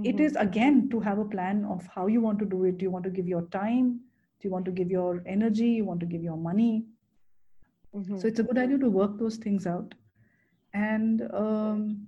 mm-hmm. 0.00 0.10
it 0.10 0.20
is 0.20 0.36
again 0.36 0.88
to 0.90 1.00
have 1.00 1.18
a 1.18 1.24
plan 1.24 1.64
of 1.64 1.86
how 1.94 2.06
you 2.06 2.20
want 2.20 2.38
to 2.40 2.44
do 2.44 2.64
it. 2.64 2.78
Do 2.78 2.84
you 2.84 2.90
want 2.90 3.04
to 3.04 3.10
give 3.10 3.28
your 3.28 3.42
time? 3.48 4.00
Do 4.40 4.48
you 4.48 4.50
want 4.50 4.64
to 4.66 4.70
give 4.70 4.90
your 4.90 5.22
energy? 5.26 5.68
You 5.68 5.84
want 5.84 6.00
to 6.00 6.06
give 6.06 6.22
your 6.22 6.36
money? 6.36 6.86
Mm-hmm. 7.94 8.18
so 8.18 8.28
it's 8.28 8.38
a 8.38 8.44
good 8.44 8.56
idea 8.56 8.78
to 8.78 8.88
work 8.88 9.18
those 9.18 9.36
things 9.36 9.66
out. 9.66 9.94
And 10.74 11.22
um, 11.34 12.06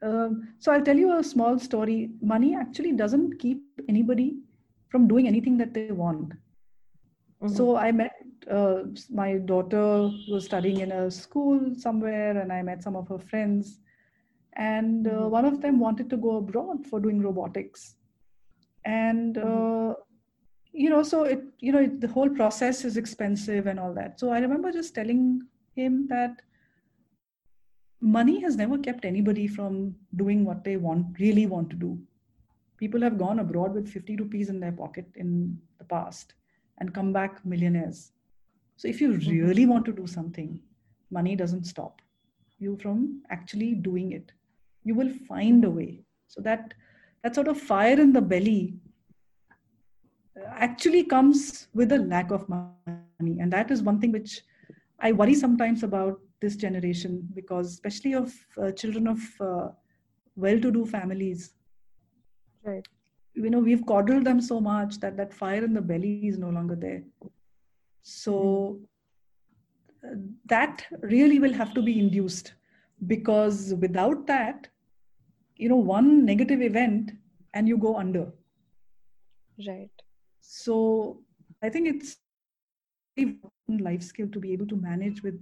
um, 0.00 0.54
so 0.60 0.70
i'll 0.70 0.82
tell 0.82 0.96
you 0.96 1.18
a 1.18 1.24
small 1.24 1.58
story. 1.58 2.10
Money 2.22 2.54
actually 2.54 2.92
doesn't 2.92 3.38
keep 3.40 3.62
anybody 3.88 4.36
from 4.90 5.08
doing 5.08 5.26
anything 5.26 5.58
that 5.58 5.74
they 5.74 5.90
want. 5.90 6.34
Mm-hmm. 7.44 7.56
so 7.56 7.76
i 7.76 7.90
met 7.92 8.12
uh, 8.50 8.84
my 9.10 9.34
daughter 9.34 10.08
was 10.30 10.44
studying 10.44 10.80
in 10.80 10.92
a 10.92 11.10
school 11.10 11.74
somewhere 11.76 12.38
and 12.40 12.52
i 12.52 12.62
met 12.62 12.82
some 12.82 12.96
of 12.96 13.08
her 13.08 13.18
friends 13.18 13.80
and 14.56 15.06
uh, 15.06 15.10
mm-hmm. 15.10 15.30
one 15.30 15.44
of 15.44 15.60
them 15.60 15.78
wanted 15.78 16.08
to 16.10 16.16
go 16.16 16.36
abroad 16.36 16.86
for 16.86 17.00
doing 17.00 17.20
robotics 17.20 17.96
and 18.84 19.36
mm-hmm. 19.36 19.90
uh, 19.90 19.94
you 20.72 20.90
know 20.90 21.02
so 21.02 21.24
it 21.24 21.42
you 21.60 21.72
know 21.72 21.80
it, 21.80 22.00
the 22.00 22.08
whole 22.08 22.28
process 22.28 22.84
is 22.84 22.96
expensive 22.96 23.66
and 23.66 23.78
all 23.78 23.92
that 23.92 24.18
so 24.18 24.30
i 24.30 24.38
remember 24.38 24.72
just 24.72 24.94
telling 24.94 25.40
him 25.74 26.06
that 26.08 26.42
money 28.00 28.40
has 28.40 28.56
never 28.56 28.78
kept 28.78 29.04
anybody 29.04 29.46
from 29.46 29.94
doing 30.16 30.44
what 30.44 30.62
they 30.62 30.76
want 30.76 31.06
really 31.18 31.46
want 31.46 31.70
to 31.70 31.76
do 31.76 31.98
people 32.76 33.00
have 33.00 33.18
gone 33.18 33.38
abroad 33.38 33.72
with 33.72 33.88
50 33.88 34.16
rupees 34.16 34.48
in 34.48 34.60
their 34.60 34.72
pocket 34.72 35.06
in 35.14 35.58
the 35.78 35.84
past 35.84 36.34
and 36.78 36.92
come 36.92 37.12
back 37.12 37.44
millionaires 37.44 38.12
so 38.76 38.88
if 38.88 39.00
you 39.00 39.10
mm-hmm. 39.10 39.46
really 39.46 39.66
want 39.66 39.84
to 39.84 39.92
do 39.92 40.06
something 40.06 40.60
money 41.10 41.34
doesn't 41.34 41.64
stop 41.64 42.02
you 42.58 42.76
from 42.82 43.22
actually 43.30 43.74
doing 43.74 44.12
it 44.12 44.32
you 44.84 44.94
will 44.94 45.12
find 45.28 45.64
a 45.64 45.70
way. 45.70 46.04
So 46.28 46.40
that 46.42 46.74
that 47.22 47.34
sort 47.34 47.48
of 47.48 47.58
fire 47.58 47.98
in 47.98 48.12
the 48.12 48.20
belly 48.20 48.74
uh, 50.38 50.48
actually 50.50 51.04
comes 51.04 51.68
with 51.74 51.92
a 51.92 51.98
lack 51.98 52.30
of 52.30 52.48
money. 52.48 53.38
And 53.40 53.52
that 53.52 53.70
is 53.70 53.82
one 53.82 54.00
thing 54.00 54.12
which 54.12 54.42
i 55.00 55.10
worry 55.10 55.34
sometimes 55.34 55.82
about 55.82 56.20
this 56.40 56.56
generation 56.56 57.28
because 57.34 57.72
especially 57.72 58.14
of 58.14 58.32
uh, 58.62 58.70
children 58.70 59.08
of 59.08 59.20
uh, 59.40 59.68
well-to-do 60.36 60.84
families. 60.86 61.54
Right. 62.62 62.86
You 63.34 63.50
know 63.50 63.58
we've 63.58 63.86
coddled 63.86 64.24
them 64.24 64.40
so 64.40 64.60
much 64.60 65.00
that 65.00 65.16
that 65.16 65.32
fire 65.32 65.64
in 65.64 65.74
the 65.74 65.80
belly 65.80 66.26
is 66.26 66.38
no 66.38 66.50
longer 66.50 66.76
there. 66.76 67.02
So 68.02 68.80
uh, 70.04 70.14
that 70.46 70.84
really 71.00 71.38
will 71.38 71.52
have 71.52 71.74
to 71.74 71.82
be 71.82 71.98
induced 71.98 72.52
because 73.06 73.74
without 73.74 74.26
that 74.26 74.68
you 75.56 75.68
know 75.68 75.76
one 75.76 76.24
negative 76.24 76.60
event 76.62 77.12
and 77.54 77.68
you 77.68 77.76
go 77.78 77.96
under. 77.96 78.32
Right. 79.66 79.90
So 80.40 81.20
i 81.62 81.68
think 81.70 81.88
it's 81.88 82.16
a 83.18 83.26
life 83.86 84.02
skill 84.02 84.28
to 84.36 84.40
be 84.44 84.52
able 84.52 84.66
to 84.72 84.76
manage 84.76 85.22
with 85.22 85.40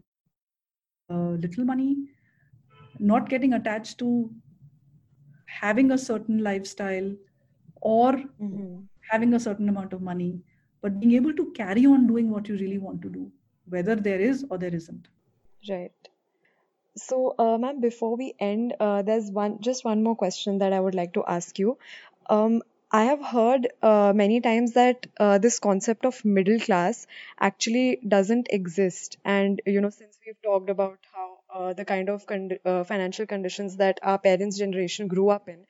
uh, 1.10 1.32
little 1.44 1.64
money 1.64 1.96
not 2.98 3.28
getting 3.28 3.54
attached 3.54 3.98
to 3.98 4.30
having 5.46 5.90
a 5.92 5.98
certain 5.98 6.42
lifestyle 6.44 7.10
or 7.80 8.12
mm-hmm. 8.12 8.76
having 9.10 9.34
a 9.34 9.40
certain 9.40 9.68
amount 9.68 9.92
of 9.92 10.02
money 10.02 10.30
but 10.82 11.00
being 11.00 11.14
able 11.20 11.34
to 11.40 11.50
carry 11.52 11.86
on 11.86 12.06
doing 12.06 12.30
what 12.30 12.48
you 12.48 12.56
really 12.56 12.78
want 12.78 13.02
to 13.02 13.08
do 13.08 13.30
whether 13.68 13.96
there 13.96 14.20
is 14.20 14.44
or 14.50 14.58
there 14.58 14.74
isn't. 14.74 15.08
Right 15.68 16.11
so, 16.96 17.34
uh, 17.38 17.58
ma'am, 17.58 17.80
before 17.80 18.16
we 18.16 18.34
end, 18.38 18.74
uh, 18.80 19.02
there's 19.02 19.30
one 19.30 19.60
just 19.60 19.84
one 19.84 20.02
more 20.02 20.16
question 20.16 20.58
that 20.58 20.72
I 20.72 20.80
would 20.80 20.94
like 20.94 21.14
to 21.14 21.24
ask 21.26 21.58
you. 21.58 21.78
Um, 22.28 22.62
I 22.90 23.04
have 23.04 23.22
heard 23.24 23.68
uh, 23.82 24.12
many 24.14 24.40
times 24.42 24.72
that 24.74 25.06
uh, 25.18 25.38
this 25.38 25.58
concept 25.58 26.04
of 26.04 26.22
middle 26.24 26.58
class 26.60 27.06
actually 27.40 27.98
doesn't 28.06 28.48
exist, 28.50 29.16
and 29.24 29.60
you 29.66 29.80
know, 29.80 29.90
since 29.90 30.18
we've 30.26 30.40
talked 30.42 30.68
about 30.70 30.98
how 31.14 31.38
uh, 31.54 31.72
the 31.72 31.84
kind 31.86 32.10
of 32.10 32.26
con- 32.26 32.58
uh, 32.64 32.84
financial 32.84 33.26
conditions 33.26 33.76
that 33.78 33.98
our 34.02 34.18
parents' 34.18 34.58
generation 34.58 35.08
grew 35.08 35.30
up 35.30 35.48
in, 35.48 35.64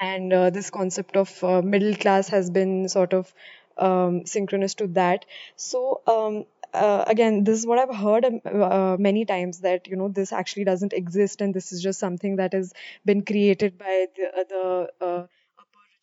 and 0.00 0.32
uh, 0.32 0.50
this 0.50 0.70
concept 0.70 1.16
of 1.16 1.42
uh, 1.44 1.62
middle 1.62 1.94
class 1.94 2.28
has 2.28 2.50
been 2.50 2.88
sort 2.88 3.12
of 3.14 3.32
um, 3.78 4.26
synchronous 4.26 4.74
to 4.74 4.86
that. 4.88 5.24
So, 5.56 6.00
um, 6.06 6.44
uh, 6.74 7.04
again, 7.06 7.44
this 7.44 7.58
is 7.58 7.66
what 7.66 7.78
I've 7.78 7.94
heard 7.96 8.24
um, 8.24 8.40
uh, 8.44 8.96
many 8.98 9.24
times 9.24 9.60
that 9.60 9.86
you 9.88 9.96
know 9.96 10.08
this 10.08 10.32
actually 10.32 10.64
doesn't 10.64 10.92
exist, 10.92 11.40
and 11.40 11.54
this 11.54 11.72
is 11.72 11.82
just 11.82 11.98
something 12.00 12.36
that 12.36 12.52
has 12.52 12.72
been 13.04 13.24
created 13.24 13.78
by 13.78 14.06
the, 14.16 14.26
uh, 14.40 14.44
the 14.48 14.88
uh, 15.06 15.26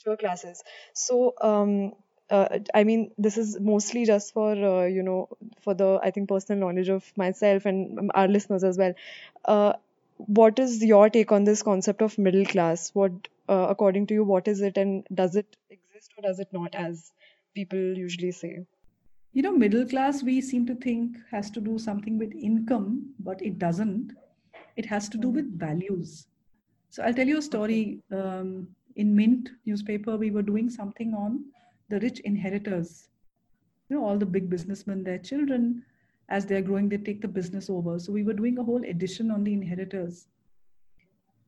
upper 0.05 0.17
classes. 0.17 0.63
So. 0.93 1.33
Um, 1.41 1.93
uh, 2.29 2.59
I 2.73 2.85
mean, 2.85 3.11
this 3.17 3.37
is 3.37 3.59
mostly 3.59 4.05
just 4.05 4.33
for 4.33 4.51
uh, 4.53 4.85
you 4.85 5.03
know 5.03 5.27
for 5.63 5.73
the 5.73 5.99
I 6.01 6.11
think 6.11 6.29
personal 6.29 6.61
knowledge 6.65 6.87
of 6.87 7.11
myself 7.17 7.65
and 7.65 8.09
our 8.15 8.29
listeners 8.29 8.63
as 8.63 8.77
well. 8.77 8.93
what 10.17 10.59
is 10.59 10.83
your 10.83 11.09
take 11.09 11.31
on 11.31 11.43
this 11.43 11.63
concept 11.63 12.01
of 12.01 12.17
middle 12.17 12.45
class? 12.45 12.91
What, 12.93 13.11
according 13.49 14.07
to 14.07 14.13
you, 14.13 14.23
what 14.23 14.47
is 14.47 14.61
it, 14.61 14.77
and 14.77 15.05
does 15.13 15.35
it 15.35 15.57
exist 15.69 16.11
or 16.17 16.21
does 16.23 16.39
it 16.39 16.53
not, 16.53 16.75
as 16.75 17.11
people 17.53 17.79
usually 17.79 18.31
say? 18.31 18.65
You 19.33 19.41
know 19.41 19.51
middle 19.51 19.85
class 19.85 20.23
we 20.23 20.41
seem 20.41 20.65
to 20.65 20.75
think 20.75 21.17
has 21.29 21.49
to 21.51 21.61
do 21.61 21.77
something 21.77 22.17
with 22.17 22.33
income 22.35 23.13
but 23.19 23.41
it 23.41 23.59
doesn't. 23.59 24.13
It 24.75 24.85
has 24.85 25.07
to 25.09 25.17
do 25.17 25.29
with 25.29 25.45
mm-hmm. 25.45 25.65
values. 25.65 26.27
So 26.89 27.03
i'll 27.03 27.13
tell 27.13 27.27
you 27.27 27.37
a 27.37 27.41
story 27.41 28.01
um, 28.11 28.67
in 28.95 29.15
mint 29.15 29.49
newspaper 29.65 30.17
we 30.17 30.31
were 30.31 30.41
doing 30.41 30.69
something 30.69 31.13
on 31.13 31.45
the 31.89 31.99
rich 31.99 32.19
inheritors. 32.21 33.07
You 33.89 33.97
know 33.97 34.05
all 34.05 34.17
the 34.17 34.25
big 34.25 34.49
businessmen 34.49 35.03
their 35.03 35.17
children 35.17 35.83
as 36.29 36.45
they're 36.45 36.61
growing 36.61 36.89
they 36.89 36.97
take 36.97 37.21
the 37.21 37.27
business 37.27 37.69
over. 37.69 37.99
So 37.99 38.11
we 38.11 38.23
were 38.23 38.33
doing 38.33 38.57
a 38.57 38.63
whole 38.63 38.83
edition 38.83 39.31
on 39.31 39.43
the 39.43 39.53
inheritors. 39.53 40.27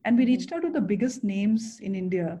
And 0.06 0.16
we 0.16 0.24
mm-hmm. 0.24 0.32
reached 0.32 0.52
out 0.52 0.62
to 0.62 0.70
the 0.70 0.80
biggest 0.80 1.24
names 1.24 1.80
in 1.80 1.94
india. 1.94 2.40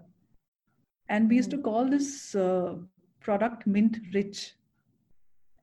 And 1.10 1.28
we 1.28 1.36
used 1.36 1.50
to 1.50 1.56
mm-hmm. 1.56 1.64
call 1.64 1.90
this 1.90 2.34
uh, 2.34 2.76
product 3.20 3.66
mint 3.66 3.98
rich 4.14 4.54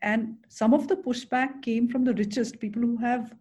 and 0.02 0.36
some 0.48 0.74
of 0.74 0.88
the 0.88 0.96
pushback 0.96 1.62
came 1.62 1.88
from 1.88 2.04
the 2.04 2.14
richest 2.14 2.60
people 2.60 2.82
who 2.82 2.98
have 2.98 3.34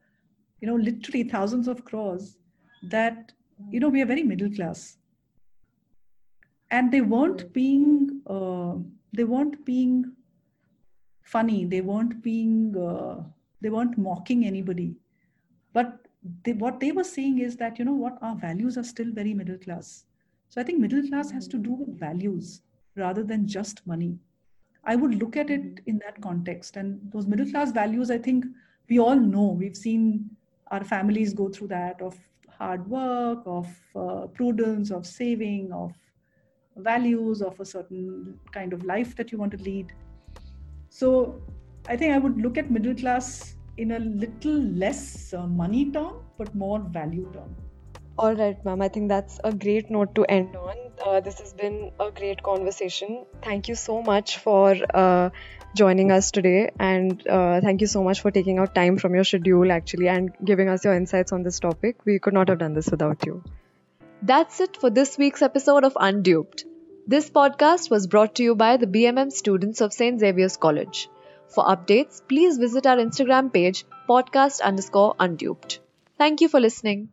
you 0.60 0.68
know 0.68 0.76
literally 0.76 1.22
thousands 1.22 1.68
of 1.68 1.84
crores 1.84 2.38
that 2.82 3.32
you 3.70 3.80
know 3.80 3.88
we 3.88 4.02
are 4.02 4.06
very 4.06 4.22
middle 4.22 4.50
class. 4.50 4.96
And 6.70 6.92
they 6.92 7.00
weren't 7.00 7.52
being 7.52 8.20
uh, 8.26 8.74
they 9.12 9.24
weren't 9.24 9.64
being 9.64 10.12
funny. 11.22 11.64
They 11.64 11.80
weren't 11.80 12.22
being 12.22 12.76
uh, 12.76 13.24
they 13.60 13.70
weren't 13.70 13.98
mocking 13.98 14.46
anybody. 14.46 14.94
But 15.72 16.06
they, 16.44 16.52
what 16.52 16.78
they 16.78 16.92
were 16.92 17.04
saying 17.04 17.38
is 17.38 17.56
that 17.56 17.78
you 17.78 17.84
know 17.84 17.94
what 17.94 18.18
our 18.22 18.36
values 18.36 18.78
are 18.78 18.84
still 18.84 19.10
very 19.12 19.34
middle 19.34 19.58
class. 19.58 20.04
So 20.48 20.60
i 20.60 20.64
think 20.64 20.80
middle 20.80 21.06
class 21.08 21.30
has 21.30 21.46
to 21.48 21.58
do 21.58 21.72
with 21.72 21.98
values 21.98 22.62
rather 22.96 23.22
than 23.22 23.46
just 23.46 23.86
money 23.86 24.18
I 24.84 24.96
would 24.96 25.14
look 25.16 25.36
at 25.36 25.50
it 25.50 25.80
in 25.86 25.98
that 25.98 26.20
context. 26.20 26.76
And 26.76 27.00
those 27.12 27.26
middle 27.26 27.50
class 27.50 27.72
values, 27.72 28.10
I 28.10 28.18
think 28.18 28.46
we 28.88 28.98
all 28.98 29.16
know. 29.16 29.56
We've 29.58 29.76
seen 29.76 30.30
our 30.70 30.84
families 30.84 31.34
go 31.34 31.48
through 31.48 31.68
that 31.68 32.00
of 32.00 32.16
hard 32.58 32.88
work, 32.88 33.42
of 33.46 33.68
uh, 33.96 34.26
prudence, 34.28 34.90
of 34.90 35.06
saving, 35.06 35.72
of 35.72 35.92
values, 36.76 37.42
of 37.42 37.58
a 37.60 37.64
certain 37.64 38.38
kind 38.52 38.72
of 38.72 38.84
life 38.84 39.16
that 39.16 39.32
you 39.32 39.38
want 39.38 39.52
to 39.52 39.58
lead. 39.58 39.92
So 40.88 41.40
I 41.88 41.96
think 41.96 42.14
I 42.14 42.18
would 42.18 42.40
look 42.40 42.58
at 42.58 42.70
middle 42.70 42.94
class 42.94 43.56
in 43.76 43.92
a 43.92 43.98
little 43.98 44.60
less 44.84 45.32
uh, 45.32 45.46
money 45.46 45.90
term, 45.90 46.22
but 46.36 46.54
more 46.54 46.80
value 46.80 47.30
term. 47.32 47.54
All 48.22 48.34
right, 48.34 48.62
ma'am. 48.66 48.82
I 48.82 48.88
think 48.88 49.08
that's 49.08 49.40
a 49.42 49.50
great 49.50 49.90
note 49.90 50.14
to 50.16 50.24
end 50.24 50.54
on. 50.54 50.76
Uh, 51.02 51.20
this 51.20 51.38
has 51.38 51.54
been 51.54 51.90
a 51.98 52.10
great 52.10 52.42
conversation. 52.42 53.24
Thank 53.42 53.68
you 53.68 53.74
so 53.74 54.02
much 54.02 54.36
for 54.36 54.76
uh, 54.92 55.30
joining 55.74 56.10
us 56.12 56.30
today, 56.30 56.70
and 56.78 57.26
uh, 57.26 57.62
thank 57.62 57.80
you 57.80 57.86
so 57.86 58.02
much 58.04 58.20
for 58.20 58.30
taking 58.30 58.58
out 58.58 58.74
time 58.74 58.98
from 58.98 59.14
your 59.14 59.24
schedule 59.24 59.72
actually 59.72 60.08
and 60.14 60.34
giving 60.44 60.68
us 60.68 60.84
your 60.84 60.92
insights 60.94 61.32
on 61.32 61.44
this 61.44 61.60
topic. 61.60 62.04
We 62.04 62.18
could 62.18 62.34
not 62.34 62.50
have 62.50 62.58
done 62.58 62.74
this 62.74 62.90
without 62.90 63.24
you. 63.24 63.42
That's 64.20 64.60
it 64.60 64.76
for 64.76 64.90
this 64.90 65.16
week's 65.16 65.40
episode 65.40 65.84
of 65.84 65.94
Unduped. 65.94 66.64
This 67.06 67.30
podcast 67.30 67.90
was 67.90 68.06
brought 68.06 68.34
to 68.34 68.42
you 68.42 68.54
by 68.54 68.76
the 68.76 68.90
BMM 68.98 69.32
students 69.32 69.80
of 69.80 69.94
St. 69.94 70.20
Xavier's 70.20 70.58
College. 70.58 71.08
For 71.48 71.64
updates, 71.64 72.20
please 72.28 72.58
visit 72.58 72.86
our 72.86 72.98
Instagram 72.98 73.50
page, 73.50 73.86
podcast 74.06 74.60
underscore 74.60 75.14
unduped. 75.14 75.78
Thank 76.18 76.42
you 76.42 76.50
for 76.50 76.60
listening. 76.60 77.08